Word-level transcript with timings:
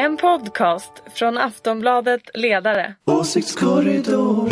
En 0.00 0.16
podcast 0.16 0.92
från 1.14 1.38
Aftonbladet 1.38 2.22
Ledare. 2.34 2.94
Åsiktskorridor. 3.04 4.50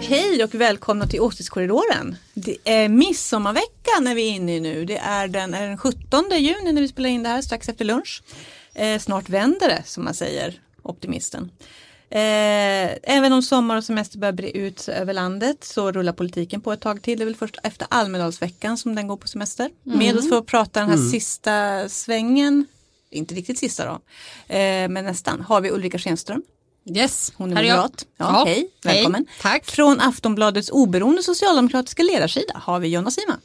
Hej 0.00 0.44
och 0.44 0.54
välkomna 0.54 1.06
till 1.06 1.20
Åsiktskorridoren. 1.20 2.16
Det 2.34 2.56
är 2.64 2.88
midsommarveckan 2.88 4.04
när 4.04 4.14
vi 4.14 4.28
är 4.28 4.32
inne 4.32 4.56
i 4.56 4.60
nu. 4.60 4.84
Det 4.84 4.98
är 4.98 5.28
den, 5.28 5.54
är 5.54 5.68
den 5.68 5.78
17 5.78 6.24
juni 6.30 6.72
när 6.72 6.80
vi 6.80 6.88
spelar 6.88 7.10
in 7.10 7.22
det 7.22 7.28
här 7.28 7.42
strax 7.42 7.68
efter 7.68 7.84
lunch. 7.84 8.22
Eh, 8.74 8.98
snart 8.98 9.28
vänder 9.28 9.68
det 9.68 9.82
som 9.84 10.04
man 10.04 10.14
säger, 10.14 10.60
optimisten. 10.82 11.50
Eh, 12.14 12.90
även 13.02 13.32
om 13.32 13.42
sommar 13.42 13.76
och 13.76 13.84
semester 13.84 14.18
börjar 14.18 14.32
bre 14.32 14.50
ut 14.50 14.88
över 14.88 15.12
landet 15.12 15.64
så 15.64 15.92
rullar 15.92 16.12
politiken 16.12 16.60
på 16.60 16.72
ett 16.72 16.80
tag 16.80 17.02
till. 17.02 17.18
Det 17.18 17.24
är 17.24 17.26
väl 17.26 17.36
först 17.36 17.56
efter 17.62 17.86
Almedalsveckan 17.90 18.78
som 18.78 18.94
den 18.94 19.08
går 19.08 19.16
på 19.16 19.28
semester. 19.28 19.70
Med 19.82 20.16
oss 20.18 20.28
för 20.28 20.38
att 20.38 20.46
prata 20.46 20.80
den 20.80 20.90
här 20.90 21.10
sista 21.10 21.88
svängen, 21.88 22.66
inte 23.10 23.34
riktigt 23.34 23.58
sista 23.58 23.84
då, 23.84 23.92
eh, 24.54 24.88
men 24.88 25.04
nästan, 25.04 25.40
har 25.40 25.60
vi 25.60 25.70
Ulrika 25.70 25.98
Schenström. 25.98 26.42
Yes, 26.96 27.32
Hon 27.36 27.52
är 27.52 27.56
här 27.56 27.62
jag. 27.62 27.76
moderat. 27.76 28.06
Ja, 28.16 28.44
hej, 28.46 28.68
välkommen. 28.82 29.26
Tack. 29.40 29.64
Från 29.66 30.00
Aftonbladets 30.00 30.70
oberoende 30.70 31.22
socialdemokratiska 31.22 32.02
ledarsida 32.02 32.54
har 32.54 32.78
vi 32.80 32.88
Jonna 32.88 33.10
Sima. 33.10 33.36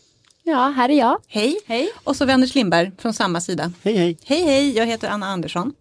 Ja, 0.44 0.74
här 0.78 0.90
är 0.90 0.98
jag. 0.98 1.18
Hej. 1.28 1.60
Hej. 1.66 1.90
Och 2.04 2.16
så 2.16 2.32
Anders 2.32 2.56
Lindberg 2.56 2.92
från 2.98 3.14
samma 3.14 3.42
sida. 3.42 3.72
Hej 3.84 3.96
hej. 3.98 4.18
Hej 4.24 4.44
hej, 4.44 4.78
jag 4.78 4.86
heter 4.86 5.10
Anna 5.10 5.26
Andersson. 5.28 5.74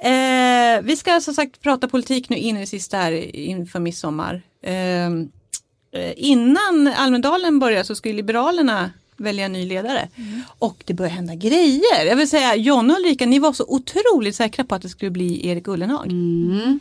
Eh, 0.00 0.82
vi 0.82 0.96
ska 0.96 1.20
som 1.20 1.34
sagt 1.34 1.60
prata 1.60 1.88
politik 1.88 2.28
nu 2.28 2.36
in 2.36 2.56
i 2.56 2.60
det 2.60 2.66
sista 2.66 2.96
här 2.96 3.36
inför 3.36 3.80
midsommar. 3.80 4.42
Eh, 4.62 5.06
eh, 5.06 6.12
innan 6.16 6.92
Almedalen 6.96 7.58
börjar 7.58 7.82
så 7.82 7.94
ska 7.94 8.08
ju 8.08 8.14
Liberalerna 8.14 8.90
välja 9.16 9.44
en 9.44 9.52
ny 9.52 9.66
ledare. 9.66 10.08
Mm. 10.16 10.42
Och 10.58 10.82
det 10.84 10.94
börjar 10.94 11.10
hända 11.10 11.34
grejer. 11.34 12.06
Jag 12.06 12.16
vill 12.16 12.28
säga, 12.28 12.56
Jonna 12.56 12.94
och 12.94 13.00
Ulrika, 13.00 13.26
ni 13.26 13.38
var 13.38 13.52
så 13.52 13.64
otroligt 13.68 14.36
säkra 14.36 14.64
på 14.64 14.74
att 14.74 14.82
det 14.82 14.88
skulle 14.88 15.10
bli 15.10 15.48
Erik 15.48 15.68
Ullenhag. 15.68 16.06
Mm. 16.06 16.80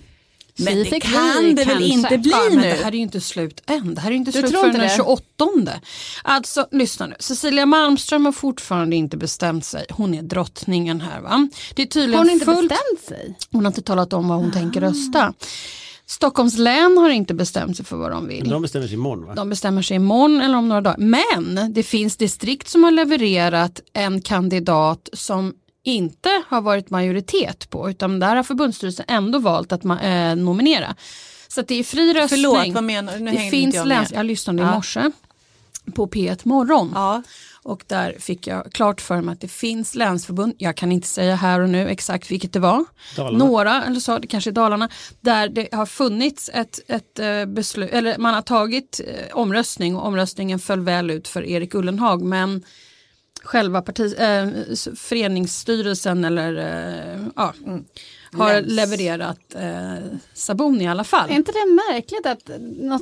Men 0.57 0.83
det 0.83 0.99
kan 0.99 1.43
vi 1.43 1.53
det 1.53 1.63
väl 1.63 1.77
kanske. 1.77 1.85
inte 1.85 2.17
bli 2.17 2.31
ja, 2.31 2.49
nu? 2.51 2.61
Det 2.61 2.67
här 2.83 2.87
är 2.87 2.95
ju 2.95 3.01
inte 3.01 3.21
slut 3.21 3.63
än. 3.67 3.95
Det 3.95 4.01
här 4.01 4.07
är 4.09 4.11
ju 4.11 4.17
inte 4.17 4.31
Du 4.31 4.39
slut 4.39 4.51
förrän 4.51 4.65
inte 4.65 4.79
den 4.79 4.87
det? 4.87 4.95
28. 4.95 5.81
Alltså 6.23 6.67
lyssna 6.71 7.05
nu. 7.05 7.15
Cecilia 7.19 7.65
Malmström 7.65 8.25
har 8.25 8.31
fortfarande 8.31 8.95
inte 8.95 9.17
bestämt 9.17 9.65
sig. 9.65 9.85
Hon 9.89 10.13
är 10.13 10.21
drottningen 10.21 11.01
här 11.01 11.21
va. 11.21 11.49
Det 11.75 11.81
är 11.81 11.85
tydligen 11.85 12.13
Har 12.17 12.25
hon 12.25 12.33
inte 12.33 12.45
fullt... 12.45 12.69
bestämt 12.69 13.01
sig? 13.07 13.37
Hon 13.51 13.65
har 13.65 13.71
inte 13.71 13.81
talat 13.81 14.13
om 14.13 14.27
vad 14.27 14.37
hon 14.37 14.51
tänker 14.51 14.81
rösta. 14.81 15.33
Stockholms 16.09 16.57
län 16.57 16.97
har 16.97 17.09
inte 17.09 17.33
bestämt 17.33 17.77
sig 17.77 17.85
för 17.85 17.95
vad 17.97 18.11
de 18.11 18.27
vill. 18.27 18.41
Men 18.41 18.49
de 18.49 18.61
bestämmer 18.61 18.87
sig 18.87 18.93
imorgon 18.93 19.25
va? 19.25 19.35
De 19.35 19.49
bestämmer 19.49 19.81
sig 19.81 19.95
imorgon 19.95 20.41
eller 20.41 20.57
om 20.57 20.67
några 20.69 20.81
dagar. 20.81 20.97
Men 20.97 21.73
det 21.73 21.83
finns 21.83 22.17
distrikt 22.17 22.67
som 22.69 22.83
har 22.83 22.91
levererat 22.91 23.81
en 23.93 24.21
kandidat 24.21 25.09
som 25.13 25.53
inte 25.87 26.29
har 26.47 26.61
varit 26.61 26.89
majoritet 26.89 27.69
på 27.69 27.89
utan 27.89 28.19
där 28.19 28.35
har 28.35 28.43
förbundsstyrelsen 28.43 29.05
ändå 29.07 29.39
valt 29.39 29.71
att 29.71 29.81
ma- 29.83 30.29
eh, 30.31 30.35
nominera. 30.35 30.95
Så 31.47 31.61
att 31.61 31.67
det 31.67 31.75
är 31.79 31.83
fri 31.83 32.13
röstning. 32.13 32.43
Förlåt, 32.43 32.67
vad 32.73 32.83
menar 32.83 33.13
du? 33.13 33.19
Nu 33.19 33.31
det 33.31 33.37
finns 33.37 33.53
inte 33.53 33.77
jag 33.77 33.87
läns- 33.87 34.11
jag 34.11 34.25
lyssnade 34.25 34.61
i 34.61 34.65
Ja. 34.65 34.75
morse 34.75 35.11
på 35.95 36.07
P1 36.07 36.39
Morgon. 36.43 36.91
Ja. 36.95 37.23
Och 37.63 37.83
där 37.87 38.15
fick 38.19 38.47
jag 38.47 38.71
klart 38.73 39.01
för 39.01 39.21
mig 39.21 39.33
att 39.33 39.41
det 39.41 39.47
finns 39.47 39.95
länsförbund, 39.95 40.53
jag 40.57 40.75
kan 40.77 40.91
inte 40.91 41.07
säga 41.07 41.35
här 41.35 41.59
och 41.59 41.69
nu 41.69 41.87
exakt 41.89 42.31
vilket 42.31 42.53
det 42.53 42.59
var, 42.59 42.85
Dalarna. 43.15 43.37
några, 43.45 43.83
eller 43.83 43.99
så, 43.99 44.17
det 44.19 44.27
kanske 44.27 44.49
i 44.49 44.53
Dalarna, 44.53 44.89
där 45.21 45.49
det 45.49 45.67
har 45.71 45.85
funnits 45.85 46.49
ett, 46.53 46.79
ett 46.87 47.19
eh, 47.19 47.45
beslut, 47.45 47.89
eller 47.91 48.17
man 48.17 48.33
har 48.33 48.41
tagit 48.41 49.01
eh, 49.07 49.37
omröstning 49.37 49.95
och 49.95 50.07
omröstningen 50.07 50.59
föll 50.59 50.81
väl 50.81 51.09
ut 51.11 51.27
för 51.27 51.45
Erik 51.45 51.75
Ullenhag 51.75 52.21
men 52.21 52.63
själva 53.47 53.81
parti, 53.81 54.13
eh, 54.17 54.47
föreningsstyrelsen 54.95 56.25
eller 56.25 56.57
eh, 56.57 57.21
ja, 57.35 57.53
har 58.33 58.53
Läns. 58.53 58.67
levererat 58.71 59.39
eh, 59.55 59.95
Sabuni 60.33 60.83
i 60.83 60.87
alla 60.87 61.03
fall. 61.03 61.29
Är 61.29 61.33
inte 61.35 61.51
det 61.51 61.91
märkligt 61.93 62.25
att 62.25 62.49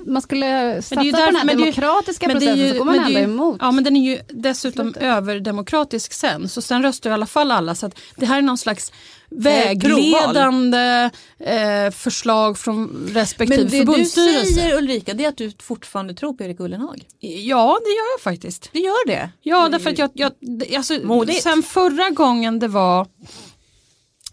man 0.07 0.21
skulle 0.21 0.81
satsa 0.81 1.03
ju 1.03 1.11
på 1.11 1.17
därför- 1.17 1.31
den 1.31 1.35
här 1.35 1.45
det 1.45 1.53
är 1.53 1.57
demokratiska 1.57 2.27
men 2.27 2.39
det 2.39 2.45
är 2.45 2.49
processen 2.49 2.67
ju- 2.67 2.71
så 2.71 2.77
går 2.77 2.85
man 2.85 2.95
det 2.95 3.01
ändå 3.03 3.17
är 3.19 3.21
ju- 3.21 3.23
emot? 3.23 3.57
Ja 3.59 3.71
men 3.71 3.83
den 3.83 3.95
är 3.95 4.11
ju 4.11 4.19
dessutom 4.29 4.93
överdemokratisk 4.99 6.13
sen. 6.13 6.49
Så 6.49 6.61
sen 6.61 6.83
röstar 6.83 7.09
i 7.09 7.13
alla 7.13 7.25
fall 7.25 7.51
alla. 7.51 7.75
Så 7.75 7.85
att 7.85 7.99
det 8.15 8.25
här 8.25 8.37
är 8.37 8.41
någon 8.41 8.57
slags 8.57 8.89
är. 8.89 8.95
Vägledande 9.29 11.09
eh, 11.39 11.91
förslag 11.91 12.57
från 12.57 13.09
respektive 13.13 13.57
Men 13.61 13.71
det 13.71 13.79
du 13.79 13.85
förbundsstyrelse. 13.85 14.53
säger 14.53 14.77
Ulrika, 14.77 15.13
det 15.13 15.25
är 15.25 15.29
att 15.29 15.37
du 15.37 15.51
fortfarande 15.61 16.13
tror 16.13 16.33
på 16.33 16.43
Erik 16.43 16.59
Ullenhag. 16.59 17.05
Ja 17.19 17.79
det 17.83 17.89
gör 17.89 18.13
jag 18.13 18.21
faktiskt. 18.21 18.69
Du 18.73 18.79
gör 18.79 19.07
det? 19.07 19.29
Ja 19.41 19.69
därför 19.69 19.89
att 19.89 19.97
jag, 19.99 20.11
jag 20.13 20.31
alltså, 20.75 20.93
Modigt. 21.03 21.43
sen 21.43 21.63
förra 21.63 22.09
gången 22.09 22.59
det 22.59 22.67
var 22.67 23.07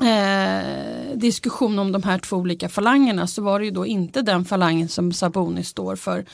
eh, 0.01 1.17
diskussion 1.17 1.79
om 1.79 1.93
de 1.93 2.03
här 2.03 2.19
två 2.19 2.37
olika 2.37 2.69
falangerna 2.69 3.27
så 3.27 3.43
var 3.43 3.59
det 3.59 3.65
ju 3.65 3.71
då 3.71 3.87
inte 3.87 4.23
den 4.23 4.45
falangen 4.45 4.89
som 4.89 5.13
Saboni 5.13 5.65
står 5.65 5.97
för 5.97 6.25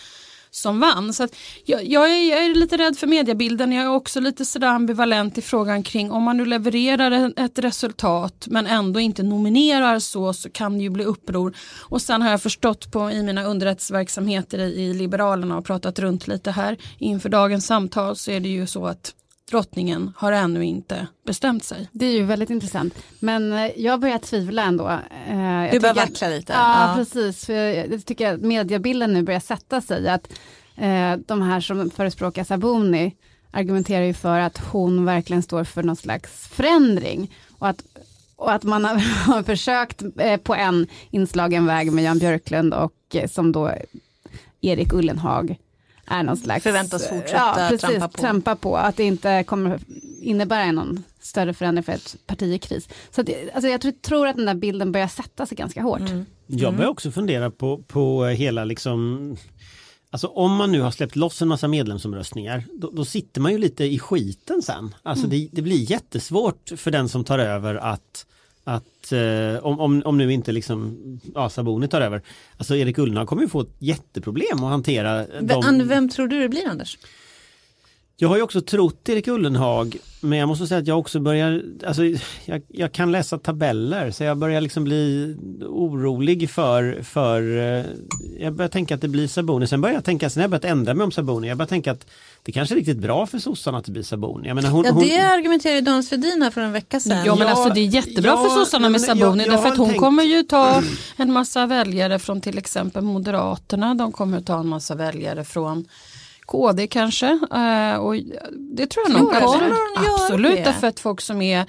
som 0.50 0.80
vann. 0.80 1.12
Så 1.12 1.24
att 1.24 1.36
jag, 1.64 1.84
jag, 1.86 2.10
är, 2.10 2.30
jag 2.30 2.44
är 2.44 2.54
lite 2.54 2.76
rädd 2.76 2.98
för 2.98 3.06
mediebilden, 3.06 3.72
jag 3.72 3.84
är 3.84 3.90
också 3.90 4.20
lite 4.20 4.44
sådär 4.44 4.68
ambivalent 4.68 5.38
i 5.38 5.42
frågan 5.42 5.82
kring 5.82 6.12
om 6.12 6.22
man 6.22 6.36
nu 6.36 6.44
levererar 6.44 7.32
ett 7.36 7.58
resultat 7.58 8.46
men 8.50 8.66
ändå 8.66 9.00
inte 9.00 9.22
nominerar 9.22 9.98
så 9.98 10.32
så 10.32 10.50
kan 10.50 10.78
det 10.78 10.82
ju 10.82 10.90
bli 10.90 11.04
uppror. 11.04 11.56
Och 11.80 12.02
sen 12.02 12.22
har 12.22 12.30
jag 12.30 12.42
förstått 12.42 12.92
på 12.92 13.10
i 13.10 13.22
mina 13.22 13.44
underrättelseverksamheter 13.44 14.58
i, 14.58 14.82
i 14.82 14.94
Liberalerna 14.94 15.58
och 15.58 15.64
pratat 15.64 15.98
runt 15.98 16.28
lite 16.28 16.50
här 16.50 16.76
inför 16.98 17.28
dagens 17.28 17.66
samtal 17.66 18.16
så 18.16 18.30
är 18.30 18.40
det 18.40 18.48
ju 18.48 18.66
så 18.66 18.86
att 18.86 19.14
drottningen 19.50 20.12
har 20.16 20.32
ännu 20.32 20.64
inte 20.64 21.06
bestämt 21.26 21.64
sig. 21.64 21.88
Det 21.92 22.06
är 22.06 22.12
ju 22.12 22.22
väldigt 22.24 22.50
intressant. 22.50 22.94
Men 23.20 23.52
eh, 23.52 23.70
jag 23.76 24.00
börjar 24.00 24.18
tvivla 24.18 24.62
ändå. 24.62 24.88
Eh, 25.28 25.38
jag 25.40 25.72
Du 25.72 25.80
börjar 25.80 25.94
vackla 25.94 26.28
lite. 26.28 26.52
Ja, 26.52 26.88
Ja. 26.88 26.94
precis. 26.96 27.46
För 27.46 27.52
jag, 27.52 28.04
tycker 28.06 28.34
att 28.34 28.40
mediebilden 28.40 29.12
nu 29.12 29.22
börjar 29.22 29.40
sätta 29.40 29.80
sig. 29.80 30.08
Att 30.08 30.32
eh, 30.76 31.16
de 31.26 31.42
här 31.42 31.60
som 31.60 31.90
förespråkar 31.90 32.44
Sabuni 32.44 33.16
argumenterar 33.50 34.04
ju 34.04 34.14
för 34.14 34.38
att 34.40 34.58
hon 34.58 35.04
verkligen 35.04 35.42
står 35.42 35.64
för 35.64 35.82
någon 35.82 35.96
slags 35.96 36.48
förändring. 36.48 37.34
Och 37.58 37.68
att, 37.68 37.82
och 38.36 38.52
att 38.52 38.64
man 38.64 38.84
har, 38.84 38.94
har 39.32 39.42
försökt 39.42 40.02
på 40.42 40.54
en 40.54 40.86
inslagen 41.10 41.66
väg 41.66 41.92
med 41.92 42.04
Jan 42.04 42.18
Björklund 42.18 42.74
och 42.74 43.16
som 43.30 43.52
då 43.52 43.72
Erik 44.60 44.92
Ullenhag 44.92 45.56
är 46.10 46.22
någon 46.22 46.36
slags... 46.36 46.62
Förväntas 46.62 47.08
fortsätta 47.08 47.36
ja, 47.36 47.68
precis, 47.70 47.80
trampa 47.80 48.08
på. 48.08 48.18
trampa 48.18 48.56
på. 48.56 48.76
Att 48.76 48.96
det 48.96 49.04
inte 49.04 49.44
kommer 49.44 49.80
innebära 50.20 50.72
någon 50.72 51.02
större 51.20 51.54
förändring 51.54 51.82
för 51.82 51.92
ett 51.92 52.16
parti 52.26 52.42
i 52.42 52.58
kris. 52.58 52.88
Så 53.10 53.20
att, 53.20 53.28
alltså 53.54 53.68
jag 53.68 53.80
tror, 53.80 53.92
tror 53.92 54.26
att 54.26 54.36
den 54.36 54.46
där 54.46 54.54
bilden 54.54 54.92
börjar 54.92 55.08
sätta 55.08 55.46
sig 55.46 55.56
ganska 55.56 55.82
hårt. 55.82 56.00
Mm. 56.00 56.26
Jag 56.46 56.76
börjar 56.76 56.90
också 56.90 57.10
fundera 57.10 57.50
på, 57.50 57.82
på 57.82 58.24
hela 58.24 58.64
liksom 58.64 59.36
Alltså 60.10 60.26
om 60.26 60.56
man 60.56 60.72
nu 60.72 60.80
har 60.80 60.90
släppt 60.90 61.16
loss 61.16 61.42
en 61.42 61.48
massa 61.48 61.68
medlemsomröstningar 61.68 62.64
då, 62.72 62.90
då 62.90 63.04
sitter 63.04 63.40
man 63.40 63.52
ju 63.52 63.58
lite 63.58 63.84
i 63.84 63.98
skiten 63.98 64.62
sen. 64.62 64.94
Alltså 65.02 65.26
det, 65.26 65.48
det 65.52 65.62
blir 65.62 65.90
jättesvårt 65.90 66.72
för 66.76 66.90
den 66.90 67.08
som 67.08 67.24
tar 67.24 67.38
över 67.38 67.74
att 67.74 68.26
att 68.68 69.12
eh, 69.12 69.66
om, 69.66 69.80
om, 69.80 70.02
om 70.04 70.18
nu 70.18 70.32
inte 70.32 70.52
liksom 70.52 70.98
ja, 71.34 71.48
Sabuni 71.48 71.88
tar 71.88 72.00
över 72.00 72.22
Alltså 72.56 72.76
Erik 72.76 72.98
Ullenhag 72.98 73.28
kommer 73.28 73.42
ju 73.42 73.48
få 73.48 73.60
ett 73.60 73.76
jätteproblem 73.78 74.64
att 74.64 74.70
hantera 74.70 75.26
Vem, 75.40 75.60
de, 75.78 75.88
vem 75.88 76.08
tror 76.08 76.28
du 76.28 76.40
det 76.40 76.48
blir 76.48 76.68
Anders? 76.68 76.98
Jag 78.20 78.28
har 78.28 78.36
ju 78.36 78.42
också 78.42 78.60
trott 78.60 79.08
Erik 79.08 79.28
Ullenhag 79.28 79.96
men 80.20 80.38
jag 80.38 80.48
måste 80.48 80.66
säga 80.66 80.80
att 80.80 80.86
jag 80.86 80.98
också 80.98 81.20
börjar, 81.20 81.62
alltså 81.86 82.02
jag, 82.44 82.62
jag 82.68 82.92
kan 82.92 83.12
läsa 83.12 83.38
tabeller 83.38 84.10
så 84.10 84.24
jag 84.24 84.36
börjar 84.36 84.60
liksom 84.60 84.84
bli 84.84 85.36
orolig 85.68 86.50
för, 86.50 87.02
för 87.02 87.58
eh, 87.58 87.84
jag 88.40 88.52
börjar 88.52 88.68
tänka 88.68 88.94
att 88.94 89.00
det 89.00 89.08
blir 89.08 89.28
Saboni. 89.28 89.66
Sen 89.66 89.80
börjar 89.80 89.94
jag 89.94 90.04
tänka, 90.04 90.30
sen 90.30 90.40
har 90.40 90.42
jag 90.44 90.50
börjat 90.50 90.64
ändra 90.64 90.94
mig 90.94 91.04
om 91.04 91.12
Saboni. 91.12 91.48
Jag 91.48 91.56
börjar 91.58 91.68
tänka 91.68 91.92
att 91.92 92.06
det 92.42 92.52
kanske 92.52 92.74
är 92.74 92.76
riktigt 92.76 92.98
bra 92.98 93.26
för 93.26 93.38
sossarna 93.38 93.78
att 93.78 93.84
det 93.84 93.92
blir 93.92 94.02
Saboni. 94.02 94.48
Jag 94.48 94.54
menar, 94.54 94.70
hon, 94.70 94.84
Ja, 94.84 94.90
hon, 94.92 95.02
det 95.04 95.16
argumenterade 95.18 95.80
Dan 95.80 96.02
Svedin 96.02 96.42
här 96.42 96.50
för 96.50 96.60
en 96.60 96.72
vecka 96.72 97.00
sedan. 97.00 97.24
Ja 97.26 97.34
men 97.34 97.46
Ja, 97.48 97.54
alltså 97.54 97.74
det 97.74 97.80
är 97.80 97.84
jättebra 97.86 98.30
ja, 98.30 98.42
för 98.42 98.48
sossarna 98.48 98.88
med 98.88 99.00
jag- 99.00 99.18
jag 99.18 99.38
därför 99.38 99.68
att 99.68 99.76
hon 99.78 99.88
tänkt- 99.88 100.00
kommer 100.00 100.22
ju 100.22 100.42
ta 100.42 100.82
en 101.16 101.32
massa 101.32 101.66
väljare 101.66 102.18
från 102.18 102.40
till 102.40 102.58
exempel 102.58 103.02
Moderaterna. 103.04 103.94
De 103.94 104.12
kommer 104.12 104.40
ta 104.40 104.60
en 104.60 104.68
massa 104.68 104.94
väljare 104.94 105.44
från 105.44 105.84
KD 106.48 106.86
kanske. 106.86 107.26
eh, 107.26 107.96
och 107.96 108.16
det 108.50 108.86
tror 108.86 109.10
jag 109.10 109.20
nog. 109.20 109.32
Kommer 109.34 109.72
absolut 109.96 110.64
därför 110.64 110.86
att 110.86 111.00
folk 111.00 111.20
som 111.20 111.42
är 111.42 111.66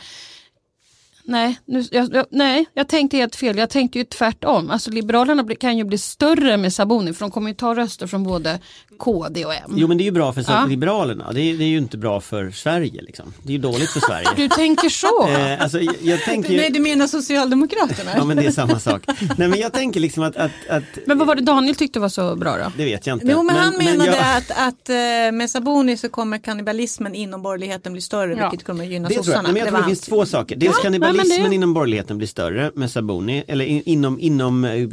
Nej, 1.29 1.59
nu, 1.65 1.83
jag, 1.91 2.13
jag, 2.13 2.25
nej, 2.29 2.65
jag 2.73 2.87
tänkte 2.87 3.17
helt 3.17 3.35
fel. 3.35 3.57
Jag 3.57 3.69
tänkte 3.69 3.97
ju 3.99 4.05
tvärtom. 4.05 4.69
Alltså 4.69 4.91
Liberalerna 4.91 5.55
kan 5.55 5.77
ju 5.77 5.83
bli 5.83 5.97
större 5.97 6.57
med 6.57 6.73
Sabuni 6.73 7.13
för 7.13 7.25
de 7.25 7.31
kommer 7.31 7.49
ju 7.49 7.55
ta 7.55 7.75
röster 7.75 8.07
från 8.07 8.23
både 8.23 8.59
KD 8.99 9.45
och 9.45 9.53
M. 9.53 9.71
Jo 9.75 9.87
men 9.87 9.97
det 9.97 10.03
är 10.03 10.05
ju 10.05 10.11
bra 10.11 10.33
för 10.33 10.45
Ja. 10.47 10.65
Liberalerna, 10.65 11.31
det 11.33 11.41
är, 11.41 11.57
det 11.57 11.63
är 11.63 11.67
ju 11.67 11.77
inte 11.77 11.97
bra 11.97 12.21
för 12.21 12.51
Sverige 12.51 13.01
liksom. 13.01 13.33
Det 13.43 13.49
är 13.49 13.53
ju 13.53 13.61
dåligt 13.61 13.89
för 13.89 13.99
Sverige. 13.99 14.27
Du 14.35 14.47
tänker 14.49 14.89
så? 14.89 15.27
eh, 15.29 15.61
alltså, 15.63 15.79
jag, 15.79 15.95
jag 16.01 16.21
tänker 16.23 16.49
ju... 16.51 16.57
Nej, 16.57 16.69
du 16.71 16.79
menar 16.79 17.07
Socialdemokraterna? 17.07 18.11
Ja 18.15 18.25
men 18.25 18.37
det 18.37 18.45
är 18.45 18.51
samma 18.51 18.79
sak. 18.89 19.01
Nej 19.37 19.47
men 19.47 19.59
jag 19.59 19.73
tänker 19.73 19.99
liksom 19.99 20.23
att, 20.23 20.35
att, 20.37 20.51
att 20.69 20.83
Men 21.05 21.17
vad 21.17 21.27
var 21.27 21.35
det 21.35 21.41
Daniel 21.41 21.75
tyckte 21.75 21.99
var 21.99 22.09
så 22.09 22.35
bra 22.35 22.57
då? 22.57 22.71
det 22.77 22.85
vet 22.85 23.07
jag 23.07 23.15
inte. 23.15 23.27
Jo 23.29 23.43
men, 23.43 23.55
han 23.55 23.77
menade 23.77 24.05
jag- 24.05 24.37
att, 24.37 24.51
att 24.51 24.89
eh, 24.89 24.95
med 25.33 25.49
Sabuni 25.49 25.97
så 25.97 26.09
kommer 26.09 26.37
kannibalismen 26.37 27.15
inom 27.15 27.41
borgerligheten 27.41 27.93
bli 27.93 28.01
större 28.01 28.35
Ja. 28.35 28.49
vilket 28.49 28.67
kommer 28.67 28.85
gynna 28.85 29.07
Det 29.07 29.13
tror 29.13 29.25
jag. 29.25 29.25
sossarna. 29.25 29.41
Nej, 29.41 29.53
men 29.53 29.59
jag 29.59 29.67
Det 29.67 29.71
tror 29.71 29.81
det 29.81 29.87
finns 29.87 30.01
två 30.01 30.25
saker. 30.25 30.55
Dels 30.55 30.75
Ja, 30.77 30.83
kannibalismen 30.83 31.41
men 31.41 31.49
det- 31.51 31.55
inom 31.55 31.73
borgerligheten 31.73 32.17
blir 32.17 32.27
större 32.27 32.71
med 32.75 32.91
Sabuni, 32.91 33.43
eller 33.47 33.65
in, 33.65 33.81
inom, 33.85 34.19
inom 34.19 34.65
eh, 34.65 34.87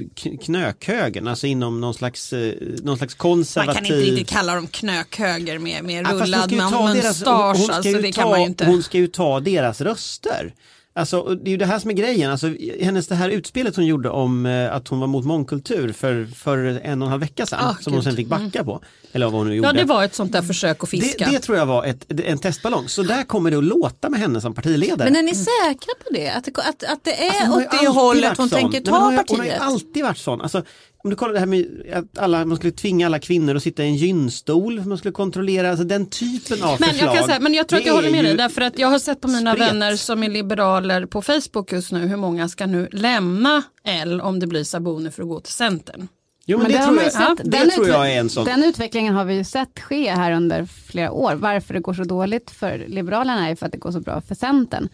knökhögern, 0.44 1.28
alltså 1.28 1.46
inom 1.46 1.80
någon 1.80 1.94
slags, 1.94 2.32
eh, 2.32 2.52
någon 2.82 2.96
slags 2.96 3.14
konservativ... 3.14 3.95
Inte 4.00 4.10
riktigt 4.10 4.28
kalla 4.28 4.54
dem 4.54 4.66
knökhöger 4.66 5.58
med, 5.58 5.84
med 5.84 6.06
hon 6.06 6.18
rullad 6.20 6.42
ska 6.42 6.50
ju 6.50 6.56
man- 6.56 6.72
ta 6.72 6.86
deras- 6.94 7.04
mustasch. 7.04 7.56
hon 7.56 7.64
ska 7.64 7.74
Alltså 7.74 7.90
ju 7.90 8.00
det 8.02 8.12
ta- 8.12 8.20
kan 8.22 8.30
man 8.30 8.40
ju 8.40 8.46
inte. 8.46 8.66
Hon 8.66 8.82
ska 8.82 8.98
ju 8.98 9.06
ta 9.06 9.40
deras 9.40 9.80
röster. 9.80 10.54
Alltså, 10.98 11.22
det 11.22 11.48
är 11.48 11.50
ju 11.50 11.56
det 11.56 11.66
här 11.66 11.78
som 11.78 11.90
är 11.90 11.94
grejen, 11.94 12.30
alltså, 12.30 12.54
hennes 12.80 13.06
det 13.08 13.14
här 13.14 13.30
utspelet 13.30 13.76
hon 13.76 13.86
gjorde 13.86 14.10
om 14.10 14.46
eh, 14.46 14.74
att 14.74 14.88
hon 14.88 15.00
var 15.00 15.06
mot 15.06 15.24
mångkultur 15.24 15.92
för, 15.92 16.26
för 16.36 16.58
en 16.58 17.02
och 17.02 17.06
en 17.06 17.10
halv 17.10 17.20
vecka 17.20 17.46
sedan, 17.46 17.58
Ah, 17.62 17.74
som 17.80 17.92
hon 17.92 18.00
gud. 18.00 18.04
sen 18.04 18.16
fick 18.16 18.26
backa 18.28 18.64
på. 18.64 18.82
Eller 19.12 19.26
vad 19.26 19.34
hon 19.34 19.48
nu 19.48 19.54
gjorde. 19.54 19.68
Ja 19.68 19.72
det 19.72 19.84
var 19.84 20.04
ett 20.04 20.14
sånt 20.14 20.32
där 20.32 20.42
försök 20.42 20.84
att 20.84 20.90
det, 20.90 21.00
fiska. 21.00 21.28
det 21.30 21.38
tror 21.38 21.58
jag 21.58 21.66
var 21.66 21.84
ett, 21.84 22.06
en 22.24 22.38
testballong, 22.38 22.88
så 22.88 23.02
där 23.02 23.22
kommer 23.24 23.50
det 23.50 23.56
att 23.58 23.64
låta 23.64 24.08
med 24.08 24.20
henne 24.20 24.40
som 24.40 24.54
partiledare. 24.54 25.10
Men 25.10 25.16
är 25.16 25.22
ni 25.22 25.34
säkra 25.34 25.94
på 26.04 26.10
det? 26.14 26.28
Att, 26.30 26.44
det- 26.44 26.50
att, 26.62 26.84
att 26.92 27.04
det 27.04 27.24
är 27.26 27.30
Alltså, 27.30 27.44
hon 27.46 27.62
åt 27.62 27.80
det 27.80 27.88
hållet 27.88 28.38
hon 28.38 28.48
sån. 28.48 28.58
tänker 28.58 28.80
Nej, 28.80 28.82
men 28.84 28.94
hon 28.94 29.00
ta 29.00 29.16
har, 29.16 29.24
Hon 29.28 29.38
har 29.38 29.44
ju 29.44 29.50
partiet? 29.50 29.62
alltid 29.66 30.02
varit 30.04 30.18
sån. 30.18 30.40
Alltså, 30.40 30.62
om 31.06 31.10
du 31.10 31.16
kollar 31.16 31.32
det 31.32 31.38
här 31.38 31.46
med 31.46 31.66
att 31.92 32.18
alla, 32.18 32.44
man 32.44 32.56
skulle 32.56 32.72
tvinga 32.72 33.06
alla 33.06 33.18
kvinnor 33.18 33.54
att 33.54 33.62
sitta 33.62 33.84
i 33.84 33.86
en 33.86 33.94
gynstol, 33.96 34.84
man 34.84 34.98
skulle 34.98 35.12
kontrollera, 35.12 35.70
alltså 35.70 35.84
den 35.84 36.06
typen 36.06 36.62
av 36.62 36.76
Men 36.80 36.88
förslag. 36.88 37.08
jag, 37.08 37.16
kan 37.16 37.26
säga, 37.26 37.40
men 37.40 37.54
jag 37.54 37.68
tror 37.68 37.78
att 37.78 37.86
jag 37.86 37.94
håller 37.94 38.10
med 38.10 38.24
dig 38.24 38.36
därför 38.36 38.62
att 38.62 38.78
jag 38.78 38.88
har 38.88 38.98
sett 38.98 39.20
på 39.20 39.28
mina 39.28 39.54
spret. 39.54 39.68
vänner 39.68 39.96
som 39.96 40.22
är 40.22 40.28
liberaler 40.28 41.06
på 41.06 41.22
Facebook 41.22 41.72
just 41.72 41.92
nu 41.92 41.98
hur 42.06 42.16
många 42.16 42.48
ska 42.48 42.66
nu 42.66 42.88
lämna 42.92 43.62
L 43.84 44.20
om 44.20 44.40
det 44.40 44.46
blir 44.46 44.64
Sabuni 44.64 45.10
för 45.10 45.22
att 45.22 45.28
gå 45.28 45.40
till 45.40 45.52
Centern. 45.52 46.08
Jo 46.46 46.58
men, 46.58 46.72
Men 46.72 46.80
det, 46.80 46.86
tror 46.86 47.02
jag, 47.02 47.12
sett. 47.12 47.36
det 47.44 47.50
Den 47.50 47.70
tror 47.70 47.88
jag 47.88 48.12
är 48.12 48.20
en 48.20 48.28
sån. 48.30 48.44
Den 48.44 48.64
utvecklingen 48.64 49.14
har 49.14 49.24
vi 49.24 49.34
ju 49.34 49.44
sett 49.44 49.80
ske 49.80 50.10
här 50.10 50.32
under 50.32 50.64
flera 50.64 51.12
år. 51.12 51.34
Varför 51.34 51.74
det 51.74 51.80
går 51.80 51.94
så 51.94 52.04
dåligt 52.04 52.50
för 52.50 52.84
Liberalerna 52.88 53.48
är 53.48 53.56
för 53.56 53.66
att 53.66 53.72
det 53.72 53.78
går 53.78 53.92
så 53.92 54.00
bra 54.00 54.20
för 54.20 54.34
Centern. 54.34 54.88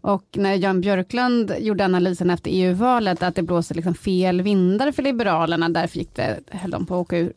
Och 0.00 0.24
när 0.32 0.54
Jan 0.54 0.80
Björklund 0.80 1.54
gjorde 1.58 1.84
analysen 1.84 2.30
efter 2.30 2.50
EU-valet 2.50 3.22
att 3.22 3.34
det 3.34 3.42
blåser 3.42 3.74
liksom 3.74 3.94
fel 3.94 4.42
vindar 4.42 4.92
för 4.92 5.02
Liberalerna, 5.02 5.68
därför 5.68 5.98
gick 5.98 6.14
det, 6.14 6.40
höll 6.50 6.70
de 6.70 6.86
på 6.86 6.94
att 6.94 7.00
åka 7.00 7.18
ur 7.18 7.32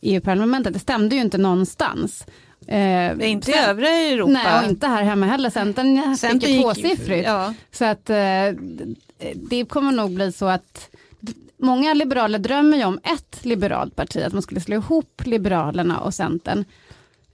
EU-parlamentet. 0.00 0.72
Det 0.72 0.78
stämde 0.78 1.14
ju 1.14 1.20
inte 1.20 1.38
någonstans. 1.38 2.26
Eh, 2.66 3.30
inte 3.30 3.50
i 3.50 3.54
övriga 3.54 3.90
Europa. 3.92 4.32
Nej, 4.32 4.64
och 4.64 4.70
inte 4.70 4.86
här 4.86 5.02
hemma 5.02 5.26
heller. 5.26 5.50
Centern 5.50 6.16
Centern 6.16 6.40
fick 6.40 6.50
ju 6.50 6.62
tvåsiffrigt. 6.62 7.26
Ja. 7.26 7.54
Så 7.72 7.84
att 7.84 8.10
eh, 8.10 8.16
det 9.34 9.64
kommer 9.68 9.92
nog 9.92 10.14
bli 10.14 10.32
så 10.32 10.46
att 10.46 10.90
många 11.56 11.94
liberaler 11.94 12.38
drömmer 12.38 12.78
ju 12.78 12.84
om 12.84 13.00
ett 13.02 13.44
liberalt 13.44 13.96
parti, 13.96 14.22
att 14.26 14.32
man 14.32 14.42
skulle 14.42 14.60
slå 14.60 14.76
ihop 14.76 15.22
Liberalerna 15.24 16.00
och 16.00 16.14
Centern. 16.14 16.64